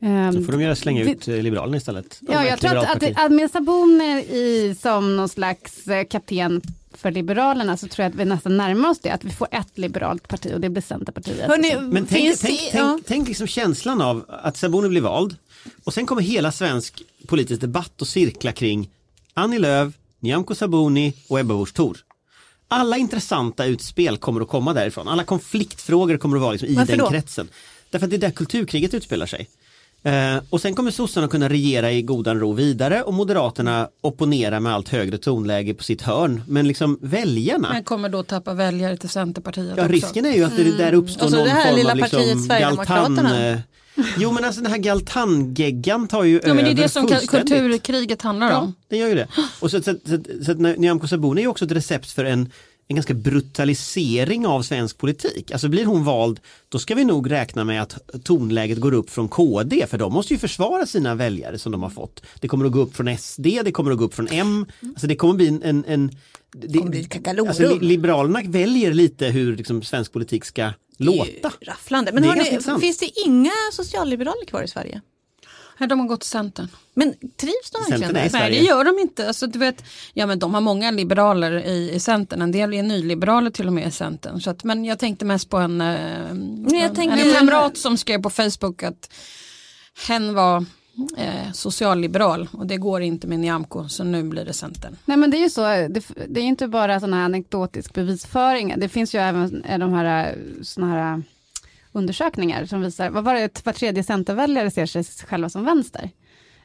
Ehm, 0.01 0.33
Så 0.33 0.43
får 0.43 0.53
de 0.53 0.61
göra 0.61 0.77
slänga 0.77 1.05
det- 1.05 1.11
ut 1.11 1.29
eh, 1.29 1.35
Liberalerna 1.43 1.77
istället. 1.77 2.21
Ja, 2.29 2.45
jag 2.45 2.61
tror 2.61 2.77
att, 2.77 3.03
att, 3.03 3.25
att 3.25 3.33
med 3.33 3.51
Sabuni 3.51 4.05
i, 4.21 4.77
som 4.83 5.17
någon 5.17 5.29
slags 5.29 5.87
eh, 5.89 6.05
kapten 6.05 6.63
för 6.95 7.11
Liberalerna 7.11 7.77
så 7.77 7.89
tror 7.89 8.03
jag 8.05 8.11
att 8.11 8.19
vi 8.19 8.25
nästan 8.25 8.57
närmar 8.57 8.89
oss 8.91 8.99
det, 9.03 9.11
att 9.11 9.25
vi 9.25 9.31
får 9.31 9.49
ett 9.51 9.79
liberalt 9.79 10.29
parti 10.29 10.51
och 10.55 10.61
det 10.61 10.69
blir 10.69 10.83
Centerpartiet. 10.83 11.47
Hörrni, 11.49 11.75
Men 11.81 12.07
tänk, 12.07 12.09
finns 12.23 12.41
tänk, 12.41 12.59
det, 12.61 12.69
tänk, 12.73 12.75
ja. 12.85 12.99
tänk 13.07 13.29
liksom 13.29 13.47
känslan 13.47 14.01
av 14.01 14.25
att 14.29 14.57
Sabuni 14.57 14.89
blir 14.89 15.01
vald 15.01 15.37
och 15.85 15.95
sen 15.95 16.07
kommer 16.07 16.23
hela 16.23 16.53
svensk 16.53 17.03
politisk 17.27 17.61
debatt 17.61 18.01
och 18.01 18.09
cirkla 18.09 18.53
kring 18.53 18.91
Annie 19.35 19.59
Lööf, 19.59 19.95
Nyamko 20.21 20.55
Sabuni 20.55 21.13
och 21.29 21.41
Ebba 21.41 21.55
Busch 21.55 21.75
Thor. 21.75 21.99
Alla 22.69 22.97
intressanta 22.97 23.65
utspel 23.65 24.17
kommer 24.17 24.41
att 24.41 24.49
komma 24.49 24.75
därifrån. 24.75 25.09
Alla 25.09 25.25
konfliktfrågor 25.25 26.17
kommer 26.17 26.37
att 26.37 26.43
vara 26.43 26.53
liksom 26.53 26.69
i 26.69 26.75
Varför 26.75 26.93
den 26.93 26.99
då? 26.99 27.11
kretsen. 27.11 27.49
Därför 27.91 28.07
att 28.07 28.11
det 28.11 28.17
är 28.17 28.19
där 28.19 28.31
kulturkriget 28.31 28.95
utspelar 28.95 29.27
sig. 29.27 29.49
Eh, 30.03 30.37
och 30.51 30.61
sen 30.61 30.75
kommer 30.75 30.91
sossarna 30.91 31.29
kunna 31.29 31.49
regera 31.49 31.93
i 31.93 32.03
godan 32.03 32.41
ro 32.41 32.53
vidare 32.53 33.03
och 33.03 33.15
moderaterna 33.15 33.89
opponera 34.01 34.61
med 34.61 34.75
allt 34.75 34.89
högre 34.89 35.19
tonläge 35.19 35.75
på 35.75 35.83
sitt 35.85 36.03
hörn. 36.03 36.43
Men 36.49 36.69
liksom 36.69 36.99
väljarna, 37.03 37.69
Men 37.73 37.85
kommer 37.85 38.09
då 38.09 38.23
tappa 38.23 38.55
väljare 38.55 38.97
till 38.97 39.09
Centerpartiet 39.09 39.75
Ja, 39.77 39.83
också. 39.83 39.93
risken 39.93 40.27
är 40.27 40.33
ju 40.37 40.45
att 40.45 40.57
det 40.57 40.77
där 40.77 40.93
uppstår 40.95 41.25
Och 41.25 41.31
så 41.31 41.37
någon 41.39 41.49
form 41.49 41.77
lilla 41.77 41.91
av 41.93 41.97
liksom 41.97 42.49
galtan... 42.49 43.27
eh, 43.27 43.59
Jo 44.19 44.33
men 44.33 44.45
alltså 44.45 44.61
den 44.61 44.71
här 44.73 44.79
galtangeggan 44.79 46.09
tar 46.09 46.25
ju 46.25 46.41
Ja, 46.47 46.55
men 46.55 46.57
det 46.57 46.63
är 46.63 46.73
över 46.73 46.83
det 46.83 46.89
som 46.89 47.07
kulturkriget 47.07 48.23
handlar 48.23 48.51
Ja, 48.51 48.59
om. 48.59 48.75
det 48.89 48.97
gör 48.97 49.09
ju 49.09 49.15
det. 49.15 49.29
Och 49.61 49.71
så, 49.71 49.83
så, 49.83 49.95
så, 50.07 50.19
så 50.45 50.53
att 50.53 50.59
Nyamko 50.59 51.07
Sabuni 51.09 51.41
är 51.41 51.43
ju 51.43 51.49
också 51.49 51.65
ett 51.65 51.73
recept 51.73 52.11
för 52.11 52.25
en, 52.25 52.51
en 52.91 52.97
ganska 52.97 53.15
brutalisering 53.15 54.47
av 54.47 54.63
svensk 54.63 54.99
politik. 54.99 55.51
Alltså 55.51 55.69
blir 55.69 55.85
hon 55.85 56.05
vald, 56.05 56.41
då 56.69 56.79
ska 56.79 56.95
vi 56.95 57.05
nog 57.05 57.31
räkna 57.31 57.65
med 57.65 57.83
att 57.83 57.99
tonläget 58.25 58.79
går 58.81 58.93
upp 58.95 59.11
från 59.11 59.29
KD, 59.29 59.87
för 59.87 59.99
de 59.99 60.13
måste 60.13 60.35
ju 60.35 60.39
försvara 60.39 60.87
sina 60.87 61.15
väljare 61.15 61.59
som 61.59 61.73
de 61.73 61.83
har 61.83 61.91
fått. 61.91 62.23
Det 62.41 62.49
kommer 62.49 62.67
att 62.67 62.73
gå 62.73 62.81
upp 62.81 62.97
från 62.97 63.17
SD, 63.19 63.47
det 63.65 63.73
kommer 63.73 63.91
att 63.93 63.99
gå 63.99 64.05
upp 64.05 64.15
från 64.15 64.29
M. 64.31 64.67
Alltså 64.83 65.07
det 65.07 65.17
kommer 65.17 65.35
bli 65.35 65.49
en... 65.49 65.63
en, 65.63 65.85
en 65.85 66.11
det, 66.91 67.05
kakalorum. 67.11 67.49
alltså, 67.49 67.63
li- 67.79 67.87
Liberalerna 67.87 68.43
väljer 68.45 68.93
lite 68.93 69.27
hur 69.27 69.57
liksom, 69.57 69.83
svensk 69.83 70.13
politik 70.13 70.45
ska 70.45 70.71
låta. 70.97 71.53
Rafflande. 71.61 72.13
Men 72.13 72.23
Det 72.23 72.29
hörni, 72.29 72.81
finns 72.81 72.99
det 72.99 73.21
inga 73.27 73.53
socialliberaler 73.73 74.45
kvar 74.47 74.63
i 74.63 74.69
Sverige? 74.69 75.01
Nej, 75.79 75.89
de 75.89 76.01
har 76.01 76.07
gått 76.07 76.21
till 76.21 76.31
Centern. 76.31 76.69
Men 76.95 77.15
trivs 77.37 77.71
de 77.73 77.79
verkligen 77.91 78.15
där? 78.15 78.31
Nej 78.33 78.51
det 78.51 78.57
gör 78.67 78.85
de 78.85 78.99
inte. 78.99 79.27
Alltså, 79.29 79.47
du 79.47 79.59
vet, 79.59 79.85
ja, 80.15 80.27
men 80.27 80.39
de 80.39 80.55
har 80.55 80.61
många 80.61 80.91
liberaler 80.91 81.67
i, 81.67 81.91
i 81.95 82.01
Centern. 82.01 82.43
En 82.43 82.53
del 82.53 82.75
är 82.75 82.83
nyliberaler 82.83 83.51
till 83.51 83.67
och 83.67 83.73
med 83.73 83.89
i 83.89 83.91
Centern. 83.91 84.41
Så 84.41 84.51
att, 84.51 84.65
men 84.65 84.85
jag 84.85 84.99
tänkte 84.99 85.25
mest 85.25 85.51
på 85.51 85.57
en, 85.57 85.81
eh, 85.81 85.89
jag 86.73 86.83
en, 86.83 86.95
tänker- 86.95 87.27
en 87.27 87.35
kamrat 87.35 87.77
som 87.77 87.97
skrev 87.97 88.23
på 88.23 88.31
Facebook 88.31 88.83
att 88.83 89.11
hen 90.09 90.35
var 90.35 90.65
eh, 91.19 91.53
socialliberal 91.53 92.49
och 92.53 92.67
det 92.67 92.77
går 92.77 93.03
inte 93.03 93.27
med 93.27 93.41
Nyamko 93.41 93.89
så 93.89 94.05
nu 94.05 94.23
blir 94.23 94.45
det 94.45 94.53
Centern. 94.53 94.97
Nej 95.05 95.17
men 95.17 95.31
det 95.31 95.37
är 95.37 95.43
ju 95.43 95.51
så, 95.51 95.63
det, 95.63 96.03
det 96.29 96.41
är 96.41 96.45
inte 96.45 96.69
bara 96.69 97.01
sådana 97.01 97.17
här 97.17 97.25
anekdotisk 97.25 97.95
bevisföring, 97.95 98.75
det 98.77 98.89
finns 98.89 99.15
ju 99.15 99.19
även 99.19 99.65
eh, 99.65 99.79
de 99.79 99.93
här, 99.93 100.39
såna 100.63 100.87
här 100.89 101.13
eh, 101.15 101.21
undersökningar 101.93 102.67
som 102.67 102.81
visar, 102.83 103.11
vad 103.11 103.25
var 103.25 103.35
det, 103.35 103.67
var 103.67 103.73
tredje 103.73 104.03
centerväljare 104.05 104.71
ser 104.71 104.87
sig 104.87 105.05
själva 105.05 105.49
som 105.49 105.65
vänster. 105.65 106.11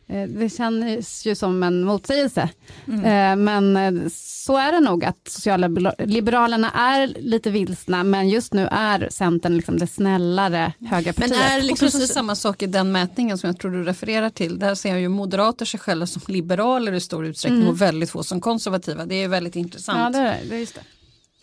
Eh, 0.08 0.28
Det 0.30 0.50
känns 0.50 1.26
ju 1.26 1.36
som 1.36 1.64
en 1.64 1.84
motsägelse. 1.84 2.50
Eh, 2.88 3.36
Men 3.36 3.78
eh, 3.78 3.94
så 4.12 4.58
är 4.58 4.72
det 4.72 4.80
nog 4.80 5.06
att 5.06 5.28
socialliberalerna 5.28 6.72
är 6.72 7.08
lite 7.20 7.50
vilsna, 7.52 8.04
men 8.04 8.30
just 8.30 8.54
nu 8.54 8.68
är 8.72 9.08
Centern 9.12 9.56
liksom 9.56 9.80
det 9.80 9.88
snällare 9.88 10.74
höga 10.80 11.14
Men 11.18 11.30
partiet. 11.30 11.52
är 11.52 11.58
Och 11.58 11.64
liksom 11.64 11.86
precis 11.88 12.14
samma 12.14 12.36
sak 12.36 12.62
i 12.62 12.68
den 12.68 12.92
mätningen 12.92 13.38
som 13.38 13.48
jag 13.48 13.60
tror 13.60 13.72
du 13.72 13.84
refererar 13.84 14.30
till. 14.30 14.60
Där 14.60 14.76
ser 14.76 14.98
ju 14.98 15.10
moderater 15.10 15.66
sig 15.66 15.80
själva 15.80 16.06
som 16.06 16.22
liberaler 16.28 16.94
i 16.94 17.00
stor 17.00 17.26
utsträckning 17.26 17.68
och 17.68 17.82
väldigt 17.82 18.10
få 18.10 18.24
som 18.24 18.42
konservativa. 18.42 19.06
Det 19.06 19.16
är 19.16 19.28
väldigt 19.28 19.56
ja, 19.56 19.60
intressant. 19.60 20.14
det 20.14 20.20
är 20.20 20.40
det, 20.50 20.56
är 20.56 20.60
just 20.60 20.76
det. 20.76 20.82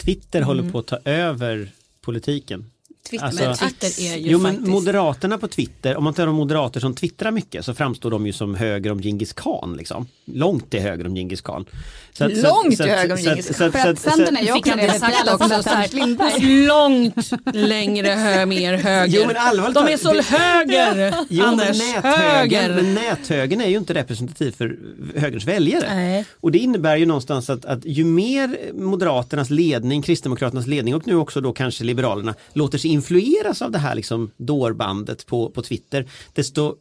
Twitter 0.04 0.42
håller 0.42 0.70
på 0.70 0.78
att 0.78 0.86
ta 0.86 0.96
över 1.04 1.70
politiken. 2.00 2.70
Twitter, 3.10 3.26
Alltså- 3.26 3.44
men 3.44 3.56
Twitter 3.56 4.02
är 4.12 4.16
ju 4.16 4.30
Jo 4.30 4.38
men 4.38 4.52
faktiskt... 4.52 4.70
Moderaterna 4.72 5.38
på 5.38 5.48
Twitter, 5.48 5.96
om 5.96 6.04
man 6.04 6.14
tar 6.14 6.26
de 6.26 6.34
moderater 6.34 6.80
som 6.80 6.94
twittrar 6.94 7.30
mycket 7.30 7.64
så 7.64 7.74
framstår 7.74 8.10
de 8.10 8.26
ju 8.26 8.32
som 8.32 8.54
höger 8.54 8.92
om 8.92 9.00
Djingis 9.00 9.32
khan 9.32 9.74
liksom. 9.78 10.06
Långt 10.24 10.70
till 10.70 10.80
höger 10.80 11.06
om 11.06 11.16
Djingis 11.16 11.40
khan. 11.40 11.64
Så 12.12 12.24
att- 12.24 12.32
Långt 12.36 12.42
så 12.76 12.82
att- 12.82 12.88
till 12.88 12.96
höger 12.96 13.12
om 13.12 13.18
så 13.42 13.54
Khan. 13.54 13.72
För 13.72 13.78
att 13.90 13.98
Centern 13.98 14.36
är 14.36 14.40
ju 14.40 14.46
Fick 14.46 14.56
också 14.56 14.70
han 14.70 14.78
det, 14.78 14.92
sagt 14.98 15.28
också, 15.32 15.62
så 15.62 15.68
här, 15.68 16.66
långt 16.66 17.30
längre 17.54 18.08
hö, 18.08 18.46
mer 18.46 18.74
höger. 18.74 19.18
Jo, 19.20 19.24
men 19.26 19.36
allvarligt 19.36 19.74
De 19.74 19.88
är 19.92 19.96
så 19.96 20.12
det- 20.12 20.22
höger, 20.22 21.14
Jo, 21.28 21.44
Anders. 21.44 21.80
höger. 22.02 22.74
men 22.74 22.94
näthögern 22.94 23.60
är 23.60 23.66
ju 23.68 23.76
inte 23.76 23.94
representativ 23.94 24.52
för 24.52 24.78
högerns 25.16 25.44
väljare. 25.44 25.94
Nej. 25.94 26.24
Och 26.40 26.52
det 26.52 26.58
innebär 26.58 26.96
ju 26.96 27.06
någonstans 27.06 27.50
att, 27.50 27.64
att 27.64 27.84
ju 27.84 28.04
mer 28.04 28.56
Moderaternas 28.72 29.50
ledning, 29.50 30.02
Kristdemokraternas 30.02 30.66
ledning 30.66 30.94
och 30.94 31.06
nu 31.06 31.14
också 31.16 31.40
då 31.40 31.52
kanske 31.52 31.84
Liberalerna 31.84 32.34
låter 32.52 32.78
sig 32.78 32.89
influeras 32.90 33.62
av 33.62 33.70
det 33.70 33.78
här 33.78 33.94
liksom 33.94 34.30
dårbandet 34.36 35.26
på, 35.26 35.50
på 35.50 35.62
Twitter, 35.62 36.10
desto 36.32 36.76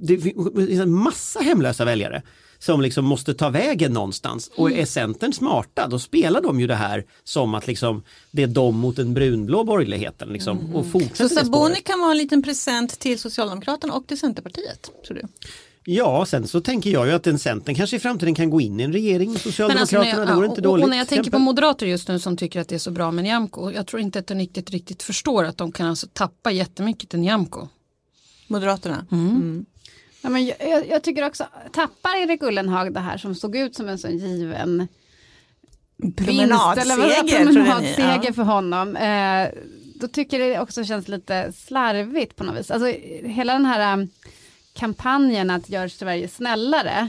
det 0.00 0.18
finns 0.18 0.80
en 0.80 0.92
massa 0.92 1.40
hemlösa 1.40 1.84
väljare 1.84 2.22
som 2.58 2.80
liksom 2.80 3.04
måste 3.04 3.34
ta 3.34 3.48
vägen 3.48 3.92
någonstans 3.92 4.50
och 4.56 4.72
är 4.72 4.84
Centern 4.84 5.32
smarta 5.32 5.88
då 5.88 5.98
spelar 5.98 6.40
de 6.40 6.60
ju 6.60 6.66
det 6.66 6.74
här 6.74 7.04
som 7.24 7.54
att 7.54 7.66
liksom 7.66 8.02
det 8.30 8.42
är 8.42 8.46
de 8.46 8.78
mot 8.78 8.96
den 8.96 9.14
brunblå 9.14 9.64
borgerligheten 9.64 10.28
liksom, 10.28 10.74
och 10.74 10.84
Så 10.84 10.90
fortsätter 10.90 11.28
Sabuni 11.28 11.64
spåret. 11.74 11.84
kan 11.84 12.00
vara 12.00 12.10
en 12.10 12.18
liten 12.18 12.42
present 12.42 12.98
till 12.98 13.18
Socialdemokraterna 13.18 13.94
och 13.94 14.06
till 14.06 14.18
Centerpartiet, 14.18 14.90
tror 15.06 15.14
du? 15.14 15.22
Ja, 15.90 16.26
sen 16.26 16.46
så 16.48 16.60
tänker 16.60 16.90
jag 16.90 17.06
ju 17.06 17.12
att 17.12 17.26
en 17.26 17.38
Centern 17.38 17.74
kanske 17.74 17.96
i 17.96 17.98
framtiden 17.98 18.34
kan 18.34 18.50
gå 18.50 18.60
in 18.60 18.80
i 18.80 18.82
en 18.82 18.92
regering 18.92 19.18
med 19.18 19.26
Men 19.28 19.32
alltså 19.34 19.48
Socialdemokraterna. 19.48 20.04
när 20.04 20.18
jag, 20.18 20.28
det 20.28 20.34
vore 20.34 20.46
ja, 20.46 20.50
inte 20.50 20.60
dåligt. 20.60 20.84
och 20.84 20.90
när 20.90 20.96
jag 20.96 21.08
tänker 21.08 21.30
på 21.30 21.38
moderater 21.38 21.86
just 21.86 22.08
nu 22.08 22.18
som 22.18 22.36
tycker 22.36 22.60
att 22.60 22.68
det 22.68 22.74
är 22.74 22.78
så 22.78 22.90
bra 22.90 23.10
med 23.10 23.24
Nyamko. 23.24 23.70
Jag 23.70 23.86
tror 23.86 24.02
inte 24.02 24.18
att 24.18 24.26
de 24.26 24.34
riktigt, 24.34 24.70
riktigt 24.70 25.02
förstår 25.02 25.44
att 25.44 25.56
de 25.56 25.72
kan 25.72 25.86
alltså 25.86 26.06
tappa 26.12 26.50
jättemycket 26.50 27.10
till 27.10 27.18
Nyamko. 27.18 27.68
Moderaterna. 28.46 29.06
Ja, 30.22 30.28
men 30.30 30.46
jag, 30.46 30.88
jag, 30.88 31.02
tycker 31.02 31.26
också, 31.26 31.44
tappar 31.72 32.22
Erik 32.22 32.42
Ullenhag 32.42 32.94
det 32.94 33.00
här 33.00 33.18
som 33.18 33.34
såg 33.34 33.56
ut 33.56 33.74
som 33.76 33.88
en 33.88 33.98
sån 33.98 34.18
given 34.18 34.88
vinst, 35.96 36.20
eller 36.20 36.56
vad- 36.56 36.76
Promenadseger, 36.76 37.46
promenadseger 37.46 38.20
ja. 38.26 38.32
för 38.32 38.42
honom. 38.42 38.96
Eh, 38.96 39.48
då 39.94 40.08
tycker 40.08 40.40
jag 40.40 40.50
det 40.50 40.60
också 40.60 40.84
känns 40.84 41.08
lite 41.08 41.52
slarvigt 41.52 42.36
på 42.36 42.44
något 42.44 42.58
vis. 42.58 42.70
Alltså, 42.70 42.86
hela 43.22 43.52
den 43.52 43.66
här 43.66 43.92
um, 43.92 44.08
kampanjen 44.78 45.50
att 45.50 45.68
göra 45.70 45.88
Sverige 45.88 46.28
snällare. 46.28 47.08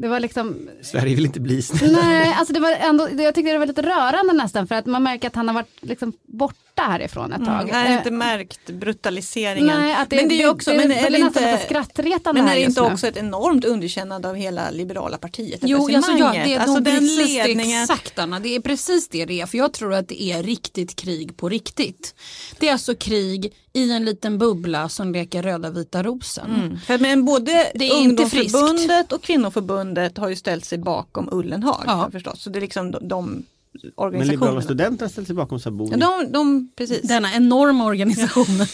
Det 0.00 0.08
var 0.08 0.20
liksom, 0.20 0.68
Sverige 0.82 1.14
vill 1.14 1.24
inte 1.24 1.40
bli 1.40 1.62
snälla. 1.62 1.98
nej, 2.02 2.34
alltså 2.38 2.54
det 2.54 2.60
var 2.60 2.70
ändå, 2.70 3.08
jag 3.18 3.34
tyckte 3.34 3.52
det 3.52 3.58
var 3.58 3.66
lite 3.66 3.82
rörande 3.82 4.32
nästan 4.32 4.66
för 4.66 4.74
att 4.74 4.86
man 4.86 5.02
märker 5.02 5.28
att 5.28 5.34
han 5.34 5.48
har 5.48 5.54
varit 5.54 5.76
liksom 5.80 6.12
borta 6.26 6.82
härifrån 6.82 7.32
ett 7.32 7.44
tag. 7.44 7.68
Jag 7.68 7.74
har 7.74 7.86
Eh, 7.86 7.96
inte 7.96 8.10
märkt 8.10 8.70
brutaliseringen. 8.70 9.80
Nej, 9.80 9.94
att 9.94 10.10
det, 10.10 10.16
men 10.16 10.28
det 10.28 10.34
är 10.34 10.38
ju 10.38 10.48
också, 10.48 10.70
det, 10.70 10.76
men 10.76 10.88
det, 10.88 10.94
är 10.94 11.02
det 11.02 11.10
lite 11.10 11.26
inte, 11.26 11.58
skrattretande 11.64 12.42
men 12.42 12.50
är 12.50 12.54
det 12.54 12.62
inte 12.62 12.80
nu. 12.80 12.92
också 12.92 13.06
ett 13.06 13.16
enormt 13.16 13.64
underkännande 13.64 14.28
av 14.28 14.34
hela 14.34 14.70
liberala 14.70 15.18
partiet? 15.18 15.60
Jo, 15.62 15.94
alltså, 15.96 16.12
ja, 16.12 16.32
det 16.32 16.54
är 16.54 16.60
alltså 16.60 16.74
nog 16.74 16.84
den 16.84 17.06
ledningen. 17.06 17.82
exakt 17.82 18.18
Anna, 18.18 18.40
det 18.40 18.56
är 18.56 18.60
precis 18.60 19.08
det 19.08 19.24
det 19.24 19.40
är. 19.40 19.46
För 19.46 19.58
jag 19.58 19.72
tror 19.72 19.94
att 19.94 20.08
det 20.08 20.22
är 20.22 20.42
riktigt 20.42 20.96
krig 20.96 21.36
på 21.36 21.48
riktigt. 21.48 22.14
Det 22.58 22.68
är 22.68 22.72
alltså 22.72 22.94
krig 22.94 23.52
i 23.72 23.92
en 23.92 24.04
liten 24.04 24.38
bubbla 24.38 24.88
som 24.88 25.12
leker 25.12 25.42
röda 25.42 25.70
vita 25.70 26.02
rosen. 26.02 26.54
Mm. 26.54 26.78
För, 26.80 26.98
men 26.98 27.24
både 27.24 27.70
Det 27.74 27.84
är 27.84 28.00
inte 28.00 28.22
ungdomsförbundet 28.22 29.12
och 29.12 29.22
kvinnoförbundet 29.22 29.87
har 30.18 30.28
ju 30.28 30.36
ställt 30.36 30.64
sig 30.64 30.78
bakom 30.78 31.28
Ullenhag 31.32 31.82
Ja. 31.86 32.08
förstås. 32.12 32.42
Så 32.42 32.50
det 32.50 32.58
är 32.58 32.60
liksom 32.60 32.90
de, 32.90 33.08
de 33.08 33.42
Men 33.82 33.92
liberala 33.92 34.06
organisationerna. 34.06 34.62
studenter 34.62 35.04
har 35.04 35.10
ställt 35.10 35.26
sig 35.26 35.36
bakom 35.36 35.60
Sabuni. 35.60 35.96
Ja, 36.00 36.20
de, 36.24 36.32
de, 36.32 36.68
precis. 36.76 37.02
Denna 37.02 37.34
enorma 37.34 37.84
organisation. 37.84 38.46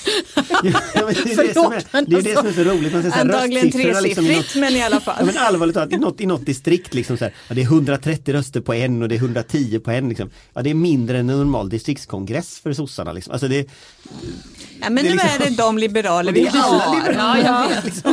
Ja, 0.94 1.04
men 1.04 1.14
det, 1.14 1.32
är 1.32 1.46
det, 1.46 1.54
som 1.54 1.73
är, 1.73 2.06
det 2.06 2.16
är 2.16 2.23
det 2.23 2.34
som 2.37 2.46
är 2.46 2.52
så 2.52 2.61
roligt. 2.64 2.92
Man 2.92 3.02
ser 3.02 3.11
så 3.11 3.14
här 3.16 3.25
Antagligen 3.25 3.64
liksom 3.64 3.82
tresiffrigt 3.82 4.56
men 4.56 4.73
i 4.76 4.82
alla 4.82 5.00
fall. 5.00 5.14
Ja, 5.18 5.25
men 5.25 5.37
allvarligt 5.37 5.75
talat, 5.75 5.92
i 5.92 5.96
något, 5.96 6.20
i 6.20 6.26
något 6.26 6.46
distrikt 6.46 6.94
liksom 6.94 7.16
så 7.16 7.25
här, 7.25 7.34
ja, 7.49 7.54
det 7.54 7.61
är 7.61 7.64
130 7.64 8.34
röster 8.34 8.61
på 8.61 8.75
en 8.75 9.02
och 9.02 9.08
det 9.08 9.14
är 9.14 9.18
110 9.18 9.78
på 9.78 9.90
en. 9.90 10.08
Liksom. 10.08 10.30
Ja, 10.54 10.62
det 10.62 10.70
är 10.70 10.75
mindre 10.75 11.18
än 11.18 11.30
en 11.30 11.37
normal 11.38 11.68
distriktskongress 11.68 12.58
för 12.61 12.73
sossarna. 12.73 13.12
Liksom. 13.12 13.32
Alltså 13.32 13.49
det, 13.49 13.56
ja, 14.80 14.90
men 14.90 14.94
det 14.94 15.00
är 15.00 15.02
nu 15.04 15.11
liksom- 15.11 15.28
är 15.46 15.50
det 15.50 15.56
de 15.56 15.78
liberaler 15.78 16.32
vi 16.32 16.46
har. 16.46 16.96
liberaler. 16.96 17.44
Ja, 17.44 17.68
vet. 17.84 18.04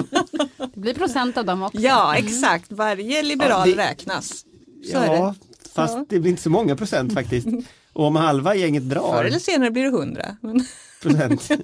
Det 0.73 0.79
blir 0.79 0.93
procent 0.93 1.37
av 1.37 1.45
dem 1.45 1.63
också. 1.63 1.77
ja, 1.81 2.15
exakt. 2.15 2.71
Varje 2.71 3.23
liberal 3.23 3.69
Ja, 3.69 3.75
det- 3.75 3.89
räknas. 3.89 4.45
Så 4.91 4.97
är 4.97 5.05
ja, 5.15 5.35
det. 5.39 5.50
Fast 5.73 5.93
Ja. 5.93 6.05
det 6.09 6.19
blir 6.19 6.31
inte 6.31 6.43
så 6.43 6.49
många 6.49 6.75
procent 6.75 7.13
faktiskt. 7.13 7.47
Och 7.93 8.05
om 8.05 8.15
halva 8.15 8.55
gänget 8.55 8.83
Förr 8.83 8.89
drar 8.89 9.23
eller 9.25 9.39
senare 9.39 9.71
blir 9.71 9.83
det 9.83 9.89
hundra. 9.89 10.37
Men- 10.41 10.65
procent. 11.01 11.49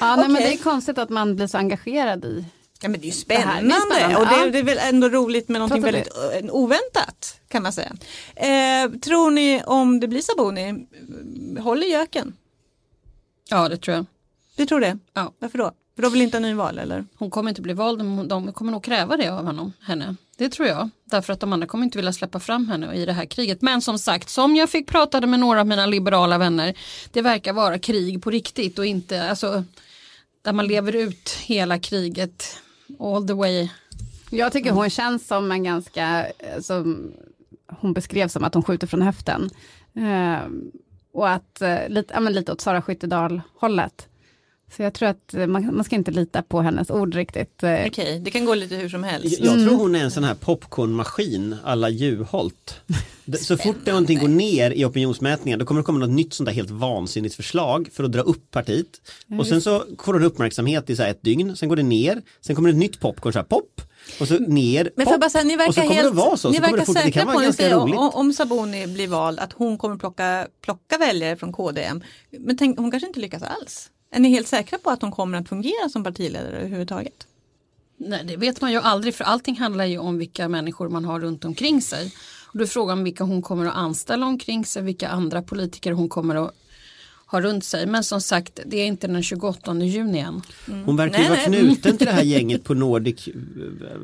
Ja, 0.00 0.16
nej, 0.16 0.28
men 0.28 0.36
Okej. 0.36 0.46
det 0.46 0.52
är 0.54 0.62
konstigt 0.62 0.98
att 0.98 1.08
man 1.10 1.36
blir 1.36 1.46
så 1.46 1.58
engagerad 1.58 2.24
i. 2.24 2.44
Ja, 2.82 2.88
men 2.88 3.00
det 3.00 3.06
är 3.08 3.12
ju 3.12 3.24
Det 3.26 3.34
här 3.34 3.42
spännande, 3.60 3.74
spännande, 3.94 4.16
och 4.16 4.26
det, 4.26 4.34
är- 4.34 4.50
det 4.50 4.58
är 4.58 4.62
väl 4.62 4.78
ändå 4.94 5.08
roligt 5.08 5.48
med 5.48 5.58
någonting 5.60 5.82
väldigt 5.82 6.08
eh, 6.42 6.50
oväntat 6.54 7.40
kan 7.48 7.62
man 7.62 7.72
säga. 7.72 7.92
Eh, 8.36 8.90
tror 9.00 9.30
ni 9.30 9.62
om 9.66 10.00
det 10.00 10.08
blir 10.08 10.20
Saboni, 10.20 10.68
eh, 11.56 11.62
håller 11.62 11.86
göken? 11.86 12.36
Ja 13.50 13.68
det 13.68 13.76
tror 13.76 13.96
jag. 13.96 14.06
Du 14.56 14.66
tror 14.66 14.80
det? 14.80 14.98
Ja. 15.14 15.32
Varför 15.38 15.58
då? 15.58 15.72
För 15.98 16.02
de 16.02 16.12
vill 16.12 16.22
inte 16.22 16.36
ha 16.36 16.42
nyval 16.42 16.78
eller? 16.78 17.04
Hon 17.16 17.30
kommer 17.30 17.48
inte 17.48 17.62
bli 17.62 17.72
vald, 17.72 18.04
men 18.04 18.28
de 18.28 18.52
kommer 18.52 18.72
nog 18.72 18.84
kräva 18.84 19.16
det 19.16 19.28
av 19.28 19.44
honom, 19.44 19.72
henne. 19.80 20.16
Det 20.36 20.48
tror 20.48 20.68
jag. 20.68 20.90
Därför 21.04 21.32
att 21.32 21.40
de 21.40 21.52
andra 21.52 21.66
kommer 21.66 21.84
inte 21.84 21.98
vilja 21.98 22.12
släppa 22.12 22.40
fram 22.40 22.68
henne 22.68 22.94
i 22.94 23.06
det 23.06 23.12
här 23.12 23.24
kriget. 23.24 23.62
Men 23.62 23.82
som 23.82 23.98
sagt, 23.98 24.28
som 24.28 24.56
jag 24.56 24.70
fick 24.70 24.86
pratade 24.86 25.26
med 25.26 25.40
några 25.40 25.60
av 25.60 25.66
mina 25.66 25.86
liberala 25.86 26.38
vänner, 26.38 26.74
det 27.12 27.22
verkar 27.22 27.52
vara 27.52 27.78
krig 27.78 28.22
på 28.22 28.30
riktigt 28.30 28.78
och 28.78 28.86
inte, 28.86 29.30
alltså, 29.30 29.64
där 30.42 30.52
man 30.52 30.66
lever 30.66 30.96
ut 30.96 31.30
hela 31.30 31.78
kriget 31.78 32.56
all 33.00 33.26
the 33.26 33.34
way. 33.34 33.68
Jag 34.30 34.52
tycker 34.52 34.70
hon 34.70 34.90
känns 34.90 35.26
som 35.26 35.52
en 35.52 35.64
ganska, 35.64 36.26
eh, 36.38 36.60
som 36.60 37.12
hon 37.66 37.92
beskrev 37.92 38.28
som 38.28 38.44
att 38.44 38.54
hon 38.54 38.62
skjuter 38.62 38.86
från 38.86 39.02
höften. 39.02 39.50
Eh, 39.94 40.48
och 41.12 41.30
att, 41.30 41.62
eh, 41.62 41.88
lite, 41.88 42.14
ja, 42.14 42.20
men 42.20 42.32
lite 42.32 42.52
åt 42.52 42.60
Sara 42.60 42.82
Skyttedal 42.82 43.40
hållet. 43.60 44.07
Så 44.76 44.82
jag 44.82 44.94
tror 44.94 45.08
att 45.08 45.34
man, 45.48 45.74
man 45.76 45.84
ska 45.84 45.96
inte 45.96 46.10
lita 46.10 46.42
på 46.42 46.60
hennes 46.60 46.90
ord 46.90 47.14
riktigt. 47.14 47.62
Eh, 47.62 47.86
Okej, 47.86 48.20
det 48.24 48.30
kan 48.30 48.44
gå 48.44 48.54
lite 48.54 48.76
hur 48.76 48.88
som 48.88 49.04
helst. 49.04 49.38
Jag 49.40 49.54
tror 49.66 49.76
hon 49.76 49.94
är 49.94 50.04
en 50.04 50.10
sån 50.10 50.24
här 50.24 50.34
popcornmaskin 50.34 51.56
alla 51.64 51.88
Juholt. 51.88 52.80
Så 53.40 53.56
fort 53.56 53.76
det 53.84 53.90
någonting 53.90 54.18
går 54.18 54.28
ner 54.28 54.70
i 54.70 54.84
opinionsmätningar 54.84 55.58
då 55.58 55.64
kommer 55.64 55.80
det 55.80 55.84
komma 55.84 55.98
något 55.98 56.10
nytt 56.10 56.34
sånt 56.34 56.46
där 56.46 56.54
helt 56.54 56.70
vansinnigt 56.70 57.34
förslag 57.34 57.88
för 57.92 58.04
att 58.04 58.12
dra 58.12 58.20
upp 58.20 58.50
partiet. 58.50 58.86
Och 59.38 59.46
sen 59.46 59.60
så 59.60 59.84
får 59.98 60.14
den 60.14 60.22
uppmärksamhet 60.22 60.90
i 60.90 60.96
så 60.96 61.02
här 61.02 61.10
ett 61.10 61.22
dygn, 61.22 61.56
sen 61.56 61.68
går 61.68 61.76
det 61.76 61.82
ner, 61.82 62.22
sen 62.40 62.56
kommer 62.56 62.68
det 62.68 62.72
ett 62.72 62.78
nytt 62.78 63.00
popcorn, 63.00 63.32
så 63.32 63.38
här 63.38 63.46
pop, 63.46 63.80
och 64.20 64.28
så 64.28 64.38
ner, 64.38 64.90
Men 64.96 65.06
jag 65.08 65.20
bara 65.20 65.30
säga, 65.30 65.44
ni 65.44 65.56
och 65.56 65.60
så 65.60 65.66
verkar 65.66 65.82
kommer 65.82 65.94
helt, 65.94 66.14
det 66.14 66.16
vara 66.16 66.36
så. 66.36 66.50
ni 66.50 66.56
så 66.56 66.62
verkar 66.62 66.76
det, 66.76 66.84
fort, 66.84 66.96
det 66.96 67.02
säkra 67.02 67.22
kan 67.22 67.32
på 67.32 67.40
vara 67.40 67.52
säger, 67.52 67.76
roligt. 67.76 67.96
om, 67.96 68.10
om 68.14 68.32
Saboni 68.32 68.86
blir 68.86 69.08
vald 69.08 69.38
att 69.38 69.52
hon 69.52 69.78
kommer 69.78 69.96
plocka, 69.96 70.46
plocka 70.64 70.98
väljare 70.98 71.36
från 71.36 71.52
KDM. 71.52 72.02
Men 72.30 72.56
tänk, 72.56 72.78
hon 72.78 72.90
kanske 72.90 73.06
inte 73.06 73.20
lyckas 73.20 73.42
alls. 73.42 73.90
Är 74.10 74.20
ni 74.20 74.28
helt 74.28 74.48
säkra 74.48 74.78
på 74.78 74.90
att 74.90 75.02
hon 75.02 75.10
kommer 75.10 75.38
att 75.38 75.48
fungera 75.48 75.88
som 75.88 76.04
partiledare 76.04 76.56
överhuvudtaget? 76.56 77.26
Nej, 77.96 78.24
det 78.24 78.36
vet 78.36 78.60
man 78.60 78.72
ju 78.72 78.78
aldrig 78.78 79.14
för 79.14 79.24
allting 79.24 79.58
handlar 79.58 79.84
ju 79.84 79.98
om 79.98 80.18
vilka 80.18 80.48
människor 80.48 80.88
man 80.88 81.04
har 81.04 81.20
runt 81.20 81.44
omkring 81.44 81.82
sig. 81.82 82.12
Och 82.46 82.58
då 82.58 82.64
är 82.64 82.68
frågan 82.68 83.04
vilka 83.04 83.24
hon 83.24 83.42
kommer 83.42 83.66
att 83.66 83.76
anställa 83.76 84.26
omkring 84.26 84.64
sig, 84.64 84.82
vilka 84.82 85.08
andra 85.08 85.42
politiker 85.42 85.92
hon 85.92 86.08
kommer 86.08 86.34
att 86.34 86.54
ha 87.30 87.40
runt 87.40 87.64
sig. 87.64 87.86
Men 87.86 88.04
som 88.04 88.20
sagt, 88.20 88.60
det 88.66 88.76
är 88.76 88.86
inte 88.86 89.06
den 89.06 89.22
28 89.22 89.74
juni 89.74 90.18
än. 90.18 90.42
Hon 90.84 90.96
verkar 90.96 91.22
ju 91.22 91.28
vara 91.28 91.38
knuten 91.38 91.98
till 91.98 92.06
det 92.06 92.12
här 92.12 92.22
gänget 92.34 92.64
på 92.64 92.74
Nordic, 92.74 93.28
eh, 93.28 93.34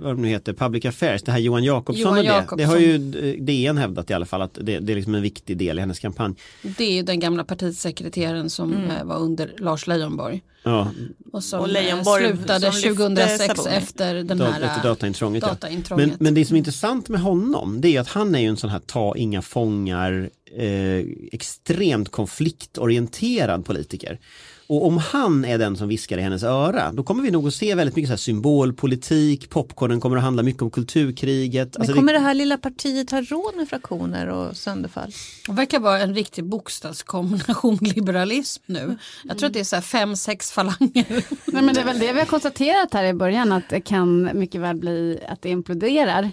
vad 0.02 0.16
det 0.16 0.22
nu 0.22 0.28
heter, 0.28 0.52
Public 0.52 0.84
Affairs, 0.84 1.22
det 1.22 1.32
här 1.32 1.38
Johan 1.38 1.64
Jakobsson 1.64 2.02
Johan 2.02 2.18
och 2.18 2.24
det. 2.24 2.30
Jakobsson. 2.30 2.58
Det 2.58 2.64
har 2.64 2.78
ju 2.78 2.94
eh, 2.94 3.44
DN 3.44 3.78
hävdat 3.78 4.10
i 4.10 4.14
alla 4.14 4.26
fall 4.26 4.42
att 4.42 4.58
det, 4.62 4.78
det 4.78 4.92
är 4.92 4.96
liksom 4.96 5.14
en 5.14 5.22
viktig 5.22 5.56
del 5.56 5.78
i 5.78 5.80
hennes 5.80 5.98
kampanj. 5.98 6.34
Det 6.62 6.84
är 6.84 6.92
ju 6.92 7.02
den 7.02 7.20
gamla 7.20 7.44
partisekreteraren 7.44 8.50
som 8.50 8.74
eh, 8.74 9.04
var 9.04 9.18
under 9.18 9.54
Lars 9.58 9.86
Leijonborg. 9.86 10.42
Ja, 10.66 10.90
Och 11.32 11.44
som 11.44 11.60
Och 11.60 11.66
eh, 11.66 11.72
Leijonborg 11.72 12.24
slutade 12.24 12.72
som 12.72 12.74
lyfte 12.74 12.88
2006 12.88 13.46
Sabuni. 13.46 13.76
efter 13.76 14.14
den 14.14 14.40
här 14.40 14.60
efter 14.60 14.78
eh, 14.78 14.82
dataintrånget. 14.82 15.42
ja. 15.42 15.48
dataintrånget. 15.48 16.08
Men, 16.08 16.16
men 16.20 16.34
det 16.34 16.44
som 16.44 16.54
är 16.54 16.58
intressant 16.58 17.08
med 17.08 17.20
honom 17.20 17.80
det 17.80 17.96
är 17.96 18.00
att 18.00 18.08
han 18.08 18.34
är 18.34 18.38
ju 18.38 18.46
en 18.46 18.56
sån 18.56 18.70
här 18.70 18.78
ta 18.78 19.16
inga 19.16 19.42
fångar 19.42 20.30
eh, 20.56 21.04
extremt 21.32 22.10
konfliktorienterad 22.10 23.64
politiker. 23.64 24.18
Och 24.66 24.86
om 24.86 24.98
han 24.98 25.44
är 25.44 25.58
den 25.58 25.76
som 25.76 25.88
viskar 25.88 26.18
i 26.18 26.20
hennes 26.20 26.42
öra 26.42 26.92
då 26.92 27.02
kommer 27.02 27.22
vi 27.22 27.30
nog 27.30 27.46
att 27.48 27.54
se 27.54 27.74
väldigt 27.74 27.96
mycket 27.96 28.08
så 28.08 28.12
här 28.12 28.16
symbolpolitik, 28.16 29.50
popcornen 29.50 30.00
kommer 30.00 30.16
att 30.16 30.22
handla 30.22 30.42
mycket 30.42 30.62
om 30.62 30.70
kulturkriget. 30.70 31.68
Men 31.72 31.80
Alltså 31.80 31.94
kommer 31.94 32.12
det, 32.12 32.18
det 32.18 32.24
här 32.24 32.34
lilla 32.34 32.58
partiet 32.58 33.10
ha 33.10 33.20
råd 33.20 33.56
med 33.56 33.68
fraktioner 33.68 34.26
och 34.26 34.56
sönderfall? 34.56 35.12
Det 35.46 35.52
verkar 35.52 35.80
vara 35.80 36.00
en 36.00 36.14
riktig 36.14 36.44
bokstavskombination 36.44 37.78
liberalism 37.80 38.62
nu. 38.66 38.96
Jag 39.24 39.38
tror 39.38 39.46
att 39.46 39.52
det 39.52 39.60
är 39.60 39.64
så 39.64 39.76
här 39.76 39.82
fem, 39.82 40.16
sex 40.16 40.52
falanger. 40.52 41.06
Nej, 41.52 41.62
men 41.62 41.74
det 41.74 41.80
är 41.80 41.84
väl 41.84 41.98
det 41.98 42.12
vi 42.12 42.18
har 42.18 42.26
konstaterat 42.26 42.94
här 42.94 43.04
i 43.04 43.14
början, 43.14 43.52
att 43.52 43.68
det 43.68 43.80
kan 43.80 44.30
mycket 44.34 44.60
väl 44.60 44.76
bli 44.76 45.20
att 45.28 45.42
det 45.42 45.48
imploderar. 45.48 46.30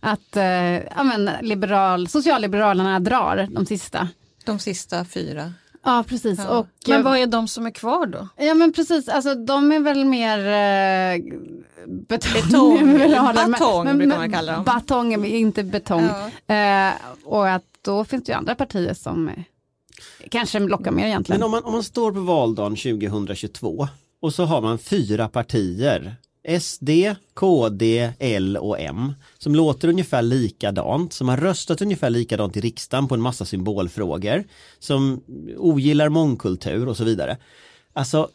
Att 0.00 0.36
eh, 0.36 0.44
ja, 0.44 1.04
men, 1.04 1.30
liberal, 1.42 2.08
socialliberalerna 2.08 3.00
drar 3.00 3.48
de 3.50 3.66
sista. 3.66 4.08
De 4.44 4.58
sista 4.58 5.04
fyra. 5.04 5.52
Ja, 5.86 6.04
precis. 6.08 6.38
Ja. 6.38 6.58
Och, 6.58 6.66
Men 6.86 6.96
eh, 6.96 7.02
vad 7.02 7.18
är 7.18 7.26
de 7.26 7.48
som 7.48 7.66
är 7.66 7.70
kvar 7.70 8.06
då? 8.06 8.28
Ja 8.36 8.54
men 8.54 8.72
precis, 8.72 9.08
alltså 9.08 9.34
de 9.34 9.72
är 9.72 9.80
väl 9.80 10.04
mer 10.04 10.38
eh, 10.38 11.22
betong. 11.86 12.32
Betong, 12.42 12.98
det, 12.98 13.08
batong 13.34 13.98
brukar 13.98 14.18
man 14.18 14.32
kalla 14.32 14.52
dem. 14.52 14.64
Batong, 14.64 15.12
är 15.12 15.24
inte 15.24 15.64
betong. 15.64 16.08
Ja. 16.46 16.54
Eh, 16.54 16.94
och 17.24 17.48
att 17.48 17.64
då 17.82 18.04
finns 18.04 18.24
det 18.24 18.32
ju 18.32 18.38
andra 18.38 18.54
partier 18.54 18.94
som 18.94 19.28
eh, 19.28 19.34
kanske 20.30 20.58
lockar 20.58 20.90
mer 20.90 21.06
egentligen. 21.06 21.40
men 21.40 21.44
om 21.44 21.50
man, 21.50 21.64
om 21.64 21.72
man 21.72 21.82
står 21.82 22.12
på 22.12 22.20
valdagen 22.20 22.76
2022 22.76 23.88
och 24.20 24.34
så 24.34 24.44
har 24.44 24.60
man 24.60 24.78
fyra 24.78 25.28
partier 25.28 26.16
SD, 26.60 26.90
KD, 27.34 28.12
L 28.18 28.56
och 28.56 28.80
M 28.80 29.12
som 29.38 29.54
låter 29.54 29.88
ungefär 29.88 30.22
likadant, 30.22 31.12
som 31.12 31.28
har 31.28 31.36
röstat 31.36 31.82
ungefär 31.82 32.10
likadant 32.10 32.56
i 32.56 32.60
riksdagen 32.60 33.08
på 33.08 33.14
en 33.14 33.20
massa 33.20 33.44
symbolfrågor, 33.44 34.44
som 34.78 35.20
ogillar 35.56 36.08
mångkultur 36.08 36.88
och 36.88 36.96
så 36.96 37.04
vidare. 37.04 37.36
Alltså, 37.92 38.30